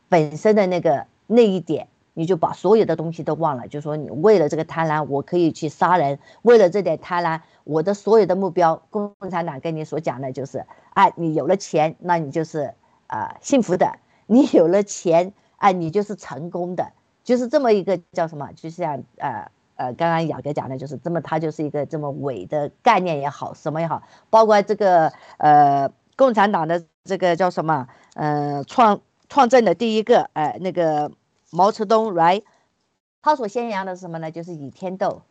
[0.10, 1.88] 本身的那个那一点。
[2.14, 12.74] 你就把所有的东西都忘了，就说你为了这个贪婪，我可以去杀人；为了这点贪婪，我的所有的目标，共产党跟你所讲的就是：哎，你有了钱，那你就是
[13.08, 13.98] 啊幸福的；
[14.28, 16.92] 你有了钱，哎，你就是成功的。
[17.24, 18.52] 就是这么一个叫什么？
[18.58, 19.50] 就像呃
[19.82, 27.88] 呃，刚刚雅哥讲的，就是这么，它就是一个这么伪的概念也好，什么也好，包括这个呃共产党的这个叫什么？
[28.14, 31.12] 呃创创政的第一个哎那个。
[31.54, 32.44] 毛泽东，right，
[33.22, 34.32] 他所宣扬的是什么呢？
[34.32, 35.24] 就是以天斗，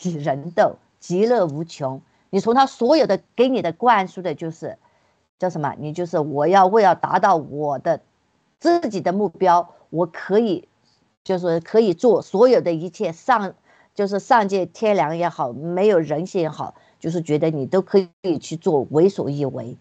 [0.00, 2.00] 以人斗，其乐无穷。
[2.30, 4.78] 你从他所有的给你的灌输的就是，
[5.38, 5.74] 叫什么？
[5.78, 8.00] 你就是我要为了达到我的
[8.58, 10.66] 自己的目标，我可以
[11.22, 13.54] 就是可以做所有的一切上
[13.94, 19.76] 就是上界天良也好，没有人性也好，就是觉得你都可以去做为所欲为。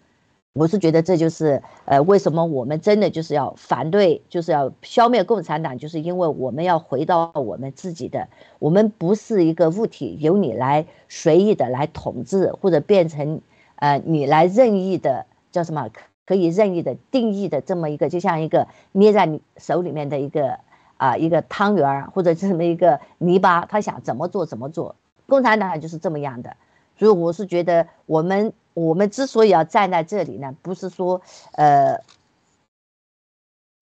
[0.54, 8.28] 我是觉得这就是呃，为什么我们真的就是要反对，就是要消灭共产党，就是因为我们要回到我们自己的，
[8.60, 13.42] 我们不是一个物体，由你来随意的来统治，或者变成
[13.78, 15.90] 呃你来任意的叫什么
[16.28, 20.60] 可以任意的定义的这么一个，就像一个捏在你手里面的一个
[21.04, 24.96] 啊一个汤圆儿，或者这么一个泥巴，他想怎么做怎么做，
[25.28, 26.56] 共产党就是这么样的，
[26.98, 28.54] 所以我是觉得我们。
[28.76, 32.02] 我们之所以要站在这里呢，不是说，呃，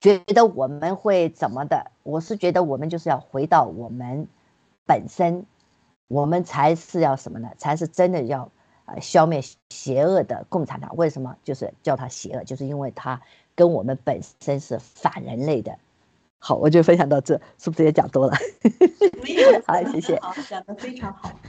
[0.02, 4.28] 觉得我们会怎么的，我是觉得我们就是要回到我们
[4.86, 5.46] 本身，
[6.10, 7.52] 我们才是要什么呢？
[7.58, 8.52] 才是真的要
[8.84, 10.94] 呃消灭邪恶的共产党。
[10.98, 11.38] 为什么？
[11.46, 13.22] 就是叫他邪恶，就是因为他
[13.56, 15.80] 跟我们本身是反人类的。
[16.44, 18.34] 好，我就分享到这，是不是也讲多了？
[19.24, 20.20] 没有，好，谢谢。
[20.20, 21.40] 好，讲的非常好。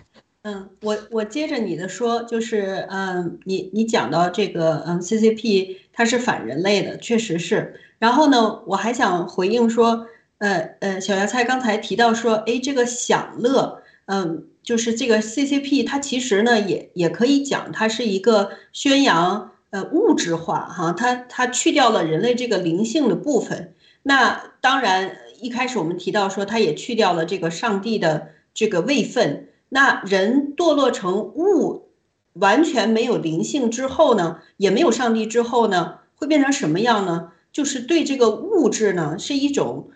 [0.43, 7.81] 嗯，我我接着你的说，就是嗯，你你讲到这个嗯，CCP 它是反人类的，确实是。
[7.99, 10.07] 然后呢，我还想回应说，
[10.39, 23.73] 呃呃，小芽菜刚才提到说，哎，这个享乐，嗯，就是这个 CCP 它其实呢也也可以讲，它是一个宣扬呃物质化哈，它它去掉了人类这个灵性的部分。
[24.03, 29.49] 那当然，一开始我们提到说，它也去掉了这个上帝的这个位分。
[29.69, 31.89] 那人堕落成物，
[32.35, 37.33] 完全没有灵性之后呢，也没有上帝之后呢，会变成什么样呢？
[37.53, 39.91] 就是对这个物质呢，是一种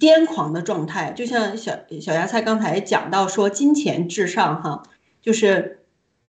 [0.00, 1.12] 癫狂的状态。
[1.12, 4.82] 就像小小芽菜刚才讲到说，金钱至上哈，
[5.22, 5.84] 就是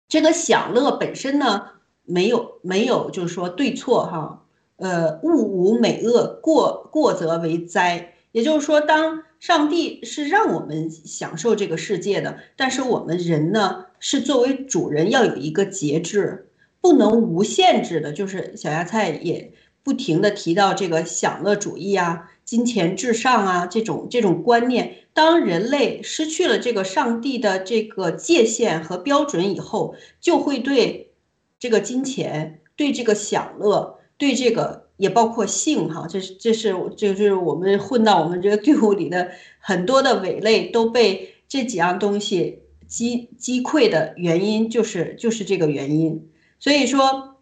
[0.07, 1.63] 这个享乐本身呢，
[2.03, 4.45] 没有没有就是说对错哈，
[4.82, 8.13] 呃，物无美恶，过过则为灾。
[8.32, 16.47] 也就是说，当上帝是让我们享受这个世界的，但是我们人呢，是作为主人要有一个节制，
[16.79, 18.11] 不能无限制的。
[18.11, 19.51] 就是小芽菜也
[19.84, 24.95] 不停的提到这个享乐主义啊、金钱至上啊这种这种观念。
[25.13, 31.11] 当人类失去了这个上帝的这个界限和标准以后，就会对
[31.59, 34.80] 这个金钱、对这个享乐、对这个。
[35.01, 46.30] 也包括性哈，这是这是这就是我们混到我们这个队伍里的很多的伪类都被这几样东西击击溃的原因，就是就是这个原因。
[46.59, 47.38] 所以说，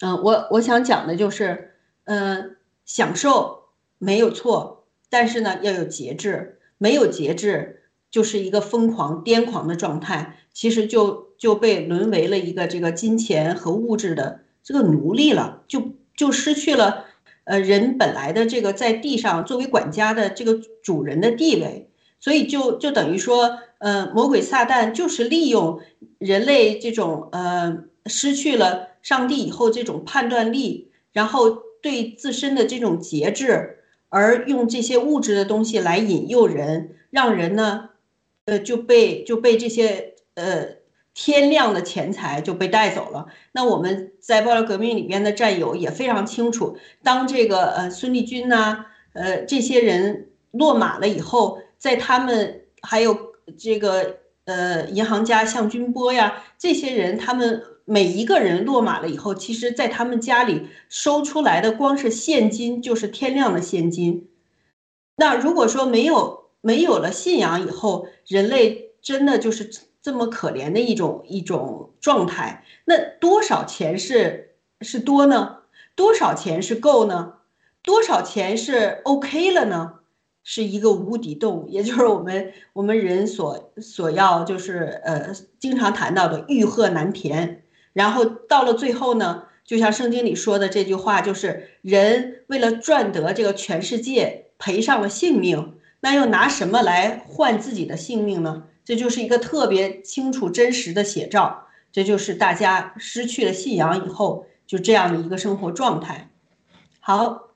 [0.00, 1.72] 嗯，我我想讲的就是，
[2.04, 2.56] 嗯，
[2.86, 3.64] 享受
[3.98, 15.92] 没有错，但是呢要有节制，没有节制就是一个疯狂癫狂的状态，其实就就被沦为了一个这个金钱和物质的这个奴隶了，就。
[16.16, 17.06] 就失去了，
[17.42, 21.90] 呃，人本来的这个在地上作为管家的这个主人的地位，
[22.20, 25.80] 所以就就等于说，呃，魔鬼撒旦就是利用
[26.18, 31.50] 人类这种呃失去了上帝以后这种判断力，然后
[31.82, 37.90] 对自身的这种节制，而用这些物质的东西来引诱人，让人呢，
[38.44, 40.83] 呃，就被就被这些呃。
[41.14, 43.26] 天亮的钱财就被带走了。
[43.52, 53.16] 那我们在爆料革命里边的战友也非常清楚，当这个呃孙立军呐，呃这些人落马了以后，在他们还有
[53.56, 64.28] 这个呃银行家向军波呀，这些人他们每一个人落马了以后，其实在他们家里收出来的光是现金就是天亮的现金。
[65.16, 69.70] 那如果说没有没有了信仰以后，人类真的就是。
[70.04, 75.60] 这么可怜的一种一种状态，那多少钱是是多呢？
[75.96, 77.36] 多少钱是够呢？
[77.82, 79.94] 多少钱是 OK 了呢？
[80.42, 87.62] 是一个无底洞，也就是我们我们人所所要就是呃经常谈到的欲壑难填。
[87.94, 98.64] 然后到了最后呢，就像圣经里说的这句话，就是人为了赚得这个全世界，赔上了性命，那又拿什么来换自己的性命呢？
[98.84, 101.66] 这就是一个特别清楚、真实的写照。
[101.90, 106.28] 这就是大家失去了信仰以后，就这样的一个生活状态。
[106.98, 107.50] 好，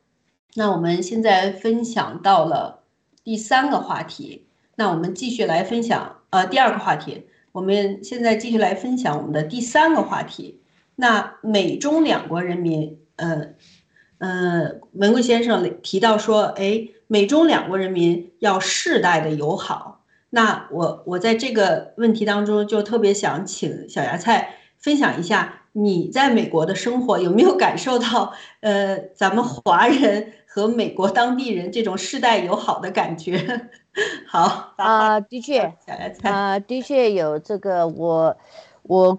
[0.54, 2.84] 那我们现在分享到了
[3.24, 4.46] 第三个话题。
[4.76, 7.26] 那我们继续来分享，呃，第二个话题。
[7.50, 10.60] 我们现在继续来分享我们的第三个话题。
[10.94, 13.54] 那美中两国人民，呃，
[14.18, 19.97] 呃，文贵先生提到说，哎，美中两国人民要世代的友好。
[20.30, 33.70] 那我我在这个问题当中就特别想请小芽菜分享一下你在美国的生活有没有感受到，呃，咱们华人和美国当地人这种世代友好的感觉？
[34.26, 38.36] 好啊，的确，小芽菜啊，的确有这个，我
[38.82, 39.18] 我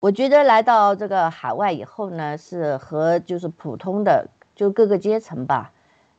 [0.00, 5.72] 我觉得来到这个海外以后呢，是和就是普通的就各个阶层吧，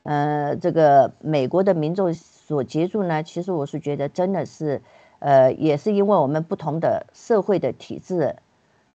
[0.03, 2.13] 呃，这个美国的民众
[2.47, 4.83] 所接触呢，其实我是觉得真的是，
[5.17, 8.35] 呃，也是因为我们不同的社会的体制。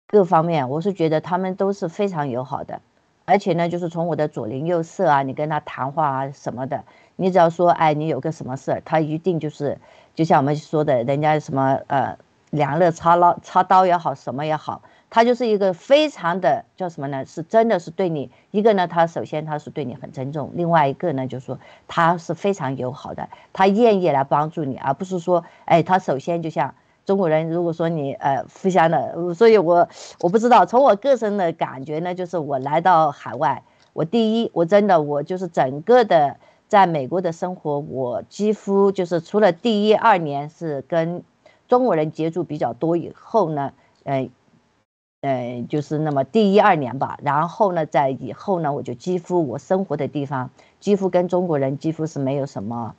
[0.05, 2.81] 各方面，我是觉得他们都是非常友好的，
[3.25, 6.83] 而且呢，就是从我的左邻右舍啊，你跟他谈话啊什么的，
[7.15, 9.79] 你只要说，哎，你有个什么事儿，他一定就是，
[10.13, 12.17] 就像我们说的，人家什么呃，
[12.51, 17.25] 两肋插刀插刀也好，什么也好，他就是一个非常的叫什么呢？
[17.25, 26.73] 是真的是对你一个呢，他首先他是对你很尊重，另外一个呢，就是说他是非常友好的，他愿意来帮助你，而不是说，哎，他首先就像。
[27.05, 29.89] 中国人，如果说你呃互相的，所以我
[30.19, 36.37] 我不知道，从我个人的感觉呢，就是我来到海外，我第一，我真的我就是整个的
[36.67, 41.23] 在美国的生活，我几乎就是除了第一二年是跟
[41.67, 44.29] 中国人接触比较多以后呢，嗯
[45.21, 50.49] 呃，就是那么第一二年吧，然后呢，在以后呢，我就几乎我生活的地方
[50.79, 52.95] 几乎跟中国人几乎是没有什么。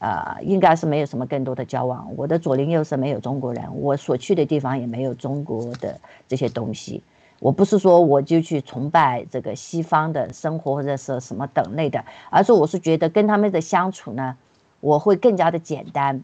[0.00, 2.12] 呃，应该是没有什么更多的交往。
[2.16, 5.98] 我的左邻右舍没有中国人，我所去的地方也没有中国的
[6.28, 7.02] 这些东西。
[7.38, 14.36] 我不是说我就去崇拜这个西方的生活或者是什么等类的，而是我是觉得跟他们的相处呢，
[14.80, 16.22] 我会更加的简单。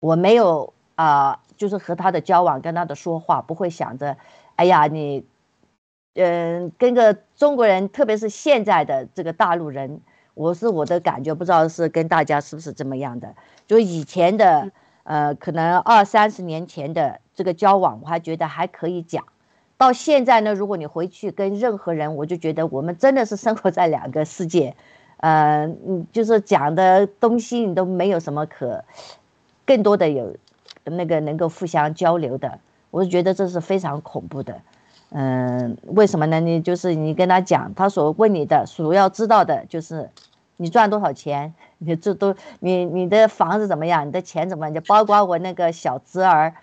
[0.00, 4.16] 我没有啊，就是和他的交往，跟他的说话，不会想着，
[4.62, 5.24] 哎呀，你，
[6.14, 10.00] 嗯，跟个中国人，特别是现在的这个大陆人。
[10.34, 13.34] 我是我的感觉，不知道是跟大家是不是这么样的。
[13.66, 14.70] 就以前的，
[15.02, 19.24] 呃，可能二三十年前的这个交往，我还觉得还可以讲。
[19.76, 24.76] 到现在呢，如果你回去跟任何人，我就觉得我们真的是生活在两个世界，
[25.16, 28.84] 呃，嗯，就是讲的东西你都没有什么可
[29.66, 30.36] 更多的有
[30.84, 32.60] 那个能够互相交流的。
[32.92, 34.60] 我就觉得这是非常恐怖的。
[35.14, 36.40] 嗯，为什么呢？
[36.40, 40.08] 你就是你跟他讲，他所问你的，主要知道的就是
[40.56, 44.74] 你赚多少钱，你这都你你的房子怎么样，你的钱怎么样？
[44.74, 46.54] 就包括我那个小侄儿，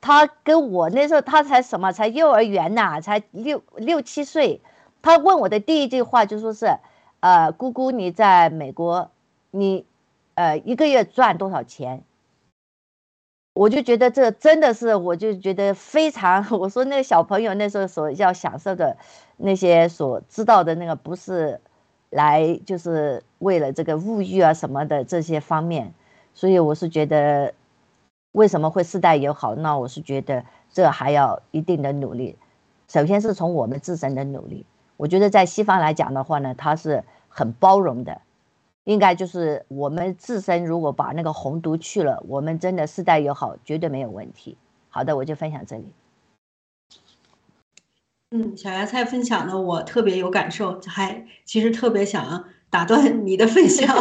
[0.00, 4.60] 他跟我那时候他才什么，才幼儿园呐，才六六七岁，
[5.02, 6.78] 他问我的第一句话就说是，
[7.20, 9.10] 呃，姑姑你在美国，
[9.50, 9.84] 你
[10.34, 12.02] 呃一个月赚多少钱？
[13.58, 16.46] 我就觉得这真的是，我就觉得非常。
[16.56, 18.96] 我说那个小朋友那时候所要享受的，
[19.36, 21.60] 那些所知道的那个，不是
[22.08, 25.92] 来就是为了这个物欲啊什么的这些方面。
[26.34, 27.52] 所以我是觉得，
[28.30, 29.56] 为什么会世代友好？
[29.56, 32.36] 那我是觉得这还要一定的努力。
[32.86, 34.66] 首先是从我们自身的努力。
[34.96, 38.20] 我觉得在西方来讲的话呢，它是很包容的。
[38.88, 44.56] 应该就是我们自身，如果把那个红毒去了，我们真的世代友好，绝对没有问题。
[44.88, 45.84] 好的，我就分享这里。
[48.30, 53.94] 嗯，小芽菜分享的我特别有感受，还其实特别想打断你的分享。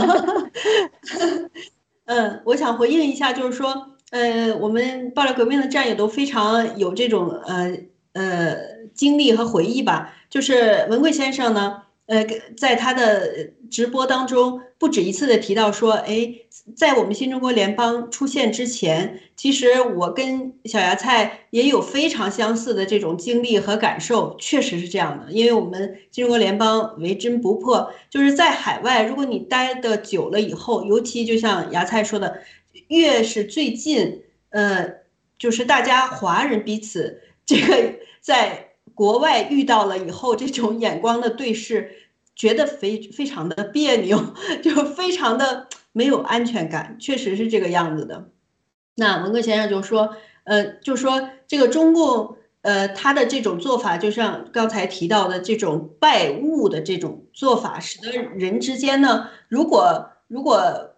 [2.06, 7.78] 嗯，我想回应一下，就是说，呃，我们爆料革命的战友都非常有这种呃
[8.14, 8.56] 呃
[8.94, 10.14] 经历和回忆吧。
[10.30, 11.84] 就是文贵先生呢。
[12.08, 16.34] 呃，在他的直播当中，不止一次的提到说，哎，
[16.74, 25.30] 在我们新中国联邦出现之前，其实我跟小芽菜也有非常相似的这种经历和感受，确实是这样的。
[25.34, 32.42] 因为我们新中国联邦为真不破，就是在海外，如果你待的久了以后，尤其就像芽菜说的，
[32.88, 34.90] 越是最近，呃，
[35.38, 38.67] 就是大家华人彼此这个在。
[38.98, 41.92] 国外遇到了以后，这种眼光的对视，
[42.36, 44.34] 觉得非非常的别扭，
[44.64, 48.30] 就非常的没有安全感，确实是这个样子的。
[48.96, 60.96] 那文革先生就说，呃，就说这个中共，呃，他的这种做法，就像刚才提到的这种拜物的这种做法，使得人之间呢，如果如果，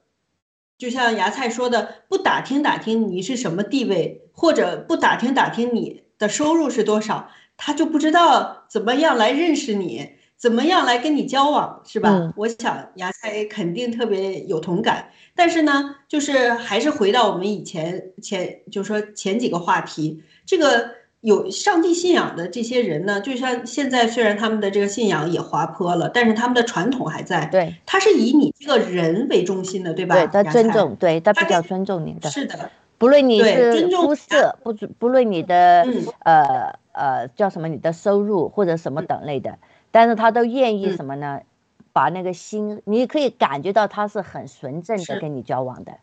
[0.78, 7.30] 就像芽菜说的，不打听打听你是什么地位，或者不打听打听你的收入是多少。
[7.62, 12.32] 他就不知道怎么样来认识你，怎么样来跟你交往，是吧？
[12.38, 15.10] 我想芽菜肯定特别有同感。
[15.36, 20.90] 但是呢，就是还是回到我们以前前，就是说前几个话题，这个
[21.20, 27.46] 有上帝信仰的这些人呢，就像现在虽然他们的这个信仰也滑坡了，但是他们的传统还在。
[27.48, 30.16] 对，他是以你这个人为中心的，对吧？
[30.16, 32.30] 对，他尊重，对他比较尊重你的。
[32.30, 32.72] 是的。
[32.98, 35.88] 不论你是肤色，不不论你的
[36.26, 36.70] 呃
[37.00, 39.58] 呃叫什么你的收入或者什么等类的，
[39.92, 41.42] 但是他都愿意嗯什么呢？
[41.92, 45.98] 把那个心，你可以感觉到他是很纯正的跟你交往的，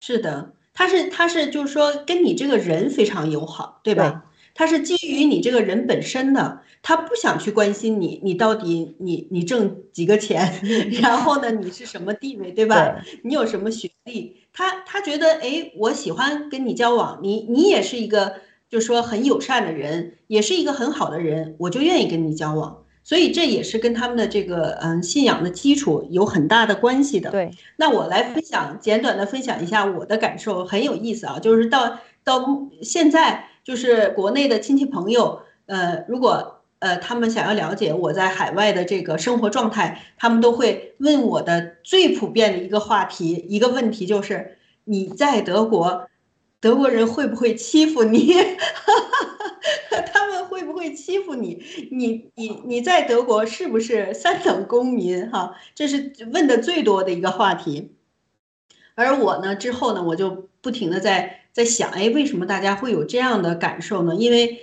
[0.00, 4.26] 是的，他是他是就是说跟你这个人非常友好，对吧？
[4.54, 10.52] 他是基于你这个人本身的，他不想去关心你，你到底你你挣几个钱，
[11.00, 13.02] 然后呢你是什么地位，对吧？
[13.24, 14.36] 你有什么学历？
[14.52, 18.34] 他他觉得哎，我喜欢跟你交往，你你也是一个
[18.72, 22.78] 就是说很友善的人，也是一个很好的人，我就愿意跟你交往。
[23.04, 27.30] 所以这也是跟他们的这个嗯信仰的基础有很大的关系的。
[27.30, 31.38] 对，那我来分享简短的分享一下我的感受，很有意思啊。
[31.38, 32.42] 就是到到
[32.80, 46.08] 现在，就是国内的亲戚朋友，呃，如果呃他们想要了解我在海外的这个生活状态，他们都会问我的最普遍的一个话题，一个问题就是你在德国，
[46.62, 48.32] 德国人会不会欺负你？
[50.12, 51.60] 他们会不会欺负你？
[51.90, 55.28] 你你你在德国是不是三等公民？
[55.28, 57.90] 哈，这是问的最多的一个话题。
[58.94, 64.14] 而我呢，之后呢，我就不停的在在想，哎，为什么大家会有这样的感受呢？
[64.14, 64.60] 因为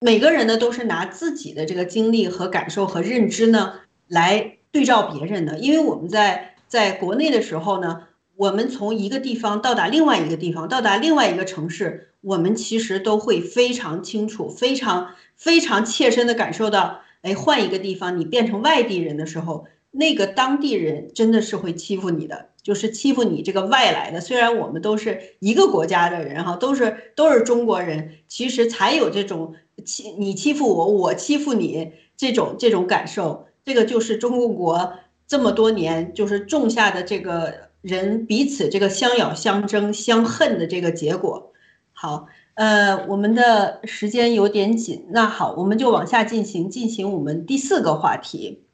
[0.00, 3.74] 每个人呢都是拿自己的这个经历和感受和认知呢
[4.08, 5.56] 来对照别人的。
[5.60, 8.07] 因为我们在在国内的时候呢，
[8.38, 12.04] 我们从一个地方到达另外一个地方，到达另外一个城市。
[12.20, 24.20] 我们其实都会非常清楚、非常非常切身的感受到，哎，换一个地方，你变成外地人的时候，那个当地人真的是会欺负你的，就是欺负你这个外来的。
[24.20, 33.46] 虽然我们都是一个国家的人哈，都是都是中国人，其实才有这种欺你欺负我，我欺负你这种这种感受。
[33.64, 34.94] 这个就是中共国
[35.26, 41.52] 这么多年就是种下的这个人彼此这个相咬相争相恨的这个结果。
[41.92, 48.64] 好，呃，我们的时间有点紧，那好，我们就往下进行，进行我们第四个话题。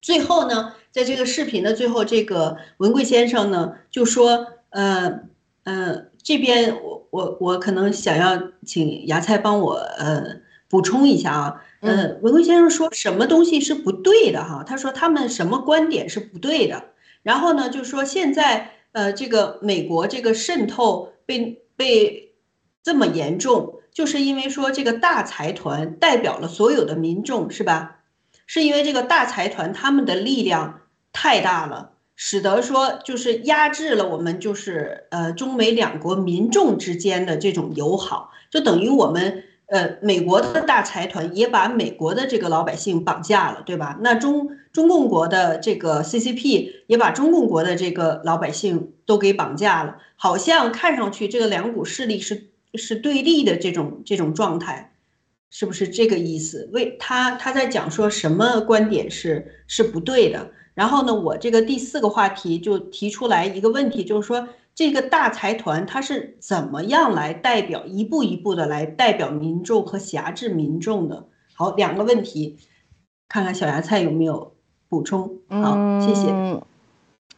[0.00, 5.20] 最后呢，在这个视频的最后，这个文贵先生呢就说，呃，
[5.64, 10.24] 呃，这边我我我可能想要请芽菜帮我呃
[10.68, 14.64] 补充一下啊，呃，文贵先生说什么东西是不对的哈？
[14.66, 16.84] 他说他们什么观点是不对的，
[17.22, 22.34] 然后呢就说现在呃这个美国这个渗透被被
[22.82, 27.98] 这么严重，就是因为说这个大财团代表了所有的民众，是吧？
[28.46, 30.80] 是因为这个大财团他们的力量
[31.12, 43.96] 太大了，使得说就是压制了我们就是呃中美两国民众之间的这种友好，就等于我们呃美国的大财团也把美国的这个老百姓绑架了，对吧？
[44.00, 52.48] 那中中共国的这个 CCP 也把中共国的这个老百姓都给绑架了，好像看上去这个两股势力是。
[52.76, 54.92] 是对立的这种这种状态，
[55.50, 56.70] 是不是这个意思？
[56.72, 60.52] 为他他在讲说什么观点是是不对的。
[60.72, 64.46] 然后呢，我这个第四个话题就提出来一个问题，就是说
[64.80, 71.26] 这个大财团它是怎么样来代表一步一步的来代表民众和辖制民众的？
[71.54, 72.56] 好，两个问题，
[73.28, 74.54] 看看小芽菜有没有
[74.88, 75.36] 补充？
[75.50, 76.30] 好，谢谢。
[76.30, 76.62] 嗯，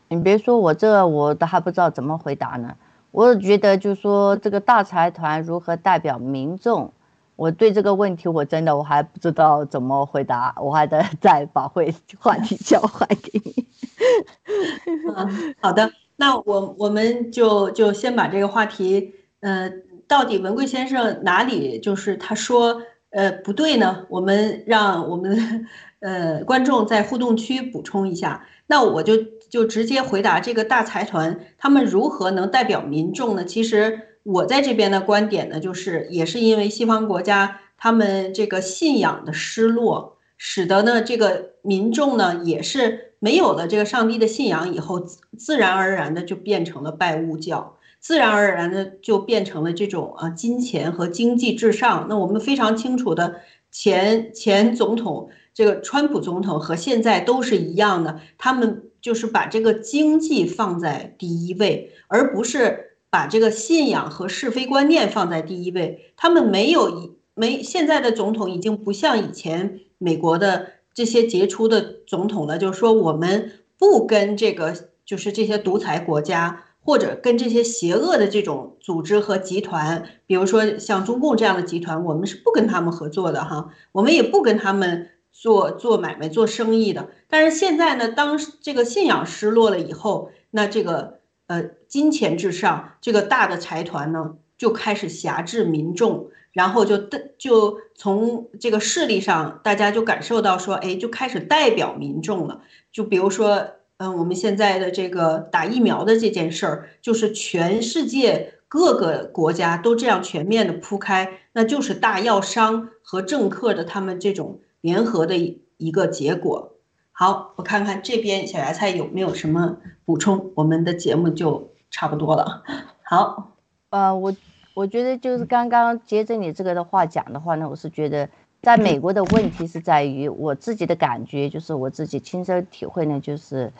[0.07, 2.77] 你别说我这我都还不知道怎么回答呢。
[3.11, 6.93] 我觉得，就说这个大财团如何代表民众，
[7.35, 13.67] 我对这个问题我真的我还不知道怎么回答，我还得 再把会话题交还给你。
[15.17, 15.91] 嗯，好的，
[16.23, 19.69] 那我我们就就先把这个话题，呃，
[20.07, 24.07] 到底文贵先生哪里就是他说呃不对呢？
[24.09, 25.67] 我们让我们
[25.99, 28.47] 呃观众在互动区补充一下。
[28.69, 29.17] 那我就
[29.51, 33.45] 就直接回答这个大财团他们如何能代表民众呢？
[33.45, 44.99] 其实我在这边的观点呢，就是也是因为西方国家他们这个信仰的失落，使得呢这个民众呢也是没有了这个上帝的信仰以后，
[45.39, 52.07] 自然而然的就变成了拜物教，自然而然的就变成了这种啊金钱和经济至上。
[52.09, 53.37] 那我们非常清楚的
[53.71, 55.31] 前前总统。
[55.55, 66.11] 这个川普总统和现在都是一样的，他们就是把这个经济放在第一位，而不是把这个信仰和是非观念放在第一位。
[66.17, 74.75] 他们没有一没现在的总统已经不像以前美国的这些杰出的总统呢，就是说我们不跟这个
[75.05, 85.09] 就是这些独裁国家或者跟这些邪恶的这种组织和集团，比如说像中共这样的集团，我们是不跟他们合作的哈，我们也不跟他们。
[85.35, 96.99] 做做买卖、做生意的，但是现在呢，当这个信仰失落了以后，那这个呃金钱至上，这个大的财团呢就开始辖制民众，然后就
[97.39, 102.61] 就从这个势力上，大家就感受到说，哎，就开始代表民众了。
[102.93, 115.37] 就比如说，嗯，我们现在的这个打疫苗的这件事儿，就是全世界各个国家都这样全面的铺开，那就是大药商和政客的他们这种联合的
[115.79, 116.75] 一个结果。
[117.13, 122.63] 好，我看看这边小芽菜有没有什么补充，我们的节目就差不多了。
[123.05, 123.53] 好。
[123.91, 124.35] 呃，我
[124.75, 128.29] 我觉得就是刚刚接着你这个的话讲的话呢，我是觉得
[128.63, 133.71] 在美国的问题是在于我自己的感觉，就是我自己亲身体会呢，就是，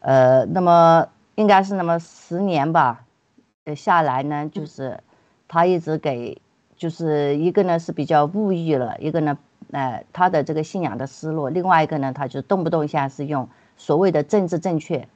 [0.00, 3.04] 呃，那么应该是那么十年吧，
[3.64, 4.98] 呃下来呢，就是
[5.48, 6.40] 他一直给，
[6.76, 9.36] 就是一个呢是比较物欲了，一个呢，
[9.70, 15.06] 呃，他的这个信仰的失落，另外一个呢，他就动不动现在是用所谓的政治正确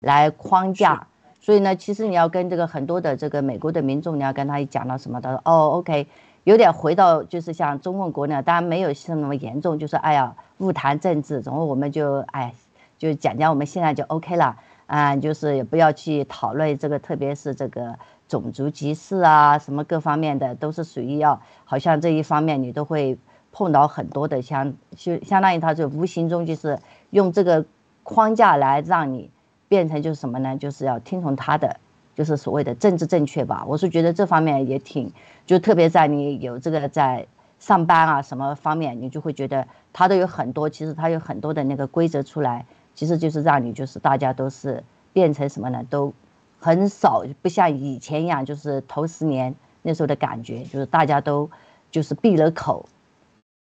[0.00, 1.06] 来框架。
[1.44, 6.06] 所以呢，其实你要跟这个很多的这个美国的民众，你要跟他一讲到什么，他说哦，OK，
[6.44, 12.54] 有点回到就是像中共国内，当然没有像那么严重，就是哎呀，勿谈政治，然后我们就哎，
[12.96, 17.94] 就讲讲我们现在就 OK 了啊，就是也不要去讨论这个，特别是这个
[18.26, 23.18] 种族歧视啊，什么各方面的都是属于要，好像这一方面你都会
[23.52, 26.78] 碰到很多的，相就相当于他就无形中就是
[27.10, 27.66] 用这个
[28.02, 29.30] 框架来让你。
[29.68, 30.56] 变成就是什么呢？
[30.56, 31.78] 就是要听从他的，
[32.14, 33.64] 就是所谓的政治正确吧。
[33.66, 35.12] 我是觉得这方面也挺，
[35.46, 37.26] 就特别在你有这个在
[37.58, 45.84] 上班啊什么方面，你就会觉得他都有很多，其实他有很多的那个规则出来，其实就是让你就是大家都是变成什么呢？
[45.88, 46.12] 都
[46.60, 51.50] 很少不像以前一样，就是头十年那时候的感觉，就是大家都
[51.90, 52.86] 就是闭了口，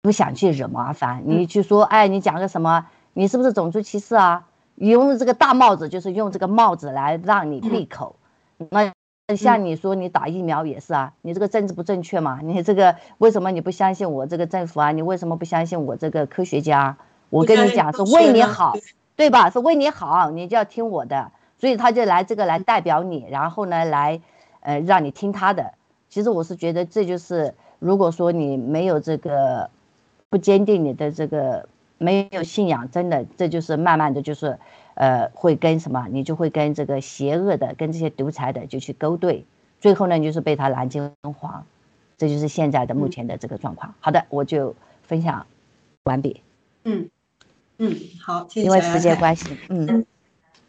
[0.01, 1.23] 不想去惹麻烦。
[1.25, 2.87] 你去说，哎，你讲个什么？
[3.13, 4.47] 你是不是种族歧视啊？
[4.89, 8.15] 用这个大帽子，就是用这个帽子来让你闭口。
[8.69, 8.91] 那
[9.35, 12.39] 像你说你打疫苗也是啊，你这个政治不正确嘛？
[12.41, 14.91] 你这个为什么你不相信我这个政府啊？
[14.91, 16.97] 你为什么不相信我这个科学家？
[17.29, 18.75] 我跟你讲是为你好，
[19.15, 19.49] 对吧？
[19.51, 21.31] 是为你好，你就要听我的。
[21.59, 24.19] 所以他就来这个来代表你，然后呢来，
[24.61, 25.73] 呃，让你听他的。
[26.09, 29.69] 其实我是觉得这就是，如果说你没有这个
[30.29, 31.67] 不坚定你的这个。
[32.01, 34.57] 没有信仰，真的，这就是慢慢的就是，
[34.95, 39.45] 呃，会跟什么，你就会跟这个邪恶的，跟这些独裁的就去勾兑，
[39.79, 41.63] 最后呢，就是被他蓝金黄，
[42.17, 43.93] 这就是现在的目前的这个状况。
[43.99, 45.45] 好的，我就分享
[46.05, 46.41] 完毕。
[46.85, 47.07] 嗯
[47.77, 48.65] 嗯，好，谢谢。
[48.65, 50.03] 因为时间关系，嗯，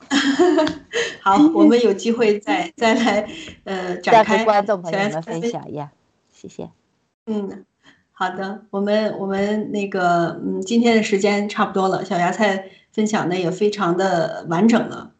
[1.23, 3.27] 好， 我们有机会再再来
[3.65, 5.91] 呃展开观众朋友们分享一下，
[6.31, 6.69] 谢谢。
[7.25, 7.65] 嗯。
[8.15, 15.13] 好的，我们我们那个嗯，今天的时间差不多了，小芽菜分享的也非常的完整了。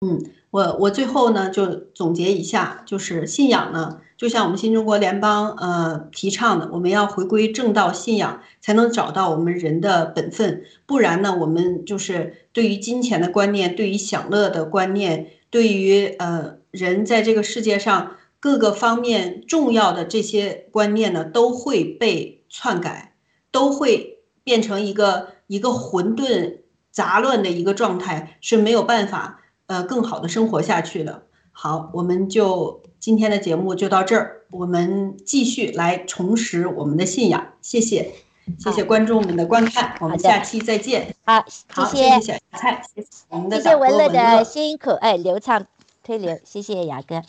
[0.00, 18.12] 嗯，我我最后呢就总结一下，就是信仰呢，就像我们新中国联邦呃提倡的，我们要回归正道信仰，才能找到我们人的本分，不然呢，我们就是对于金钱的观念，对于享乐的观念，对于呃人在这个世界上。
[18.44, 23.14] 各个方面重要的这些观念呢，都会被篡改，
[23.50, 26.58] 都会变成一个一个混沌
[26.90, 31.22] 杂乱的一个状态，是没有办法呃更好的生活下去的。
[31.52, 37.54] 好，我们就今天的节目就到这儿，我们继续来重拾我们的信仰。
[37.62, 38.12] 谢谢，
[38.58, 41.16] 谢谢观众们的观看，我们下期再见。
[41.24, 41.42] 好，
[41.86, 45.66] 谢谢小菜，谢谢我们的谢谢文乐的辛苦，哎，流畅
[46.02, 47.22] 推流，谢谢雅哥。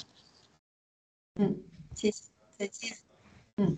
[1.36, 1.64] 嗯，
[1.96, 2.24] 谢谢，
[2.58, 2.98] 再见。
[3.58, 3.78] 嗯。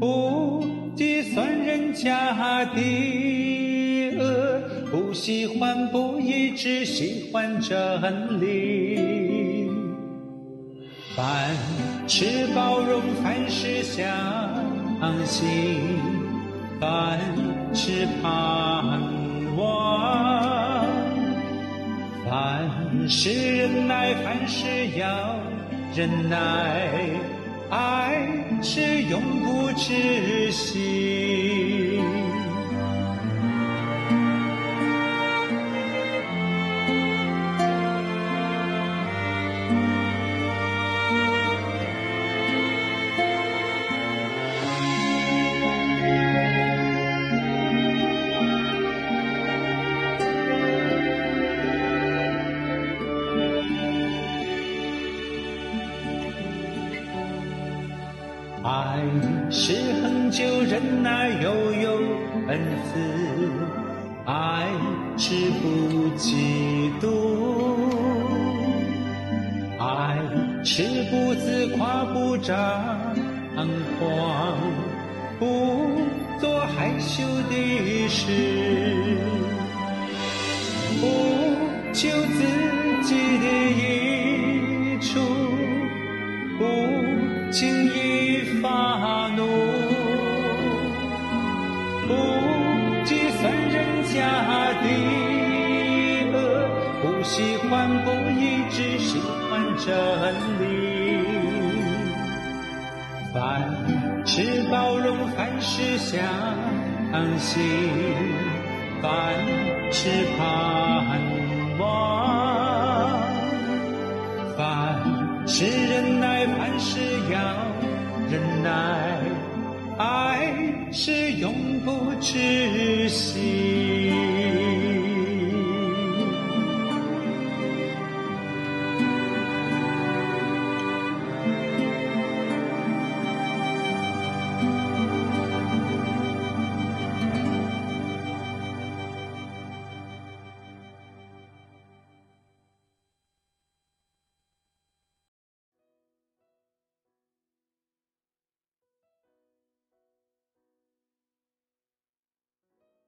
[0.00, 5.10] 不计算人家的恶，不。
[5.12, 9.68] 喜欢不义，只喜欢真理。
[11.16, 11.50] 凡
[12.06, 14.06] 事包容，凡事相
[15.26, 15.98] 信，
[16.80, 17.18] 凡
[17.74, 19.00] 事盼
[19.56, 20.86] 望，
[22.24, 22.70] 凡
[23.08, 24.64] 事忍耐，凡事
[24.96, 25.36] 要
[25.94, 26.88] 忍耐，
[27.68, 28.26] 爱
[28.62, 31.69] 是永不止息。
[61.38, 61.59] 有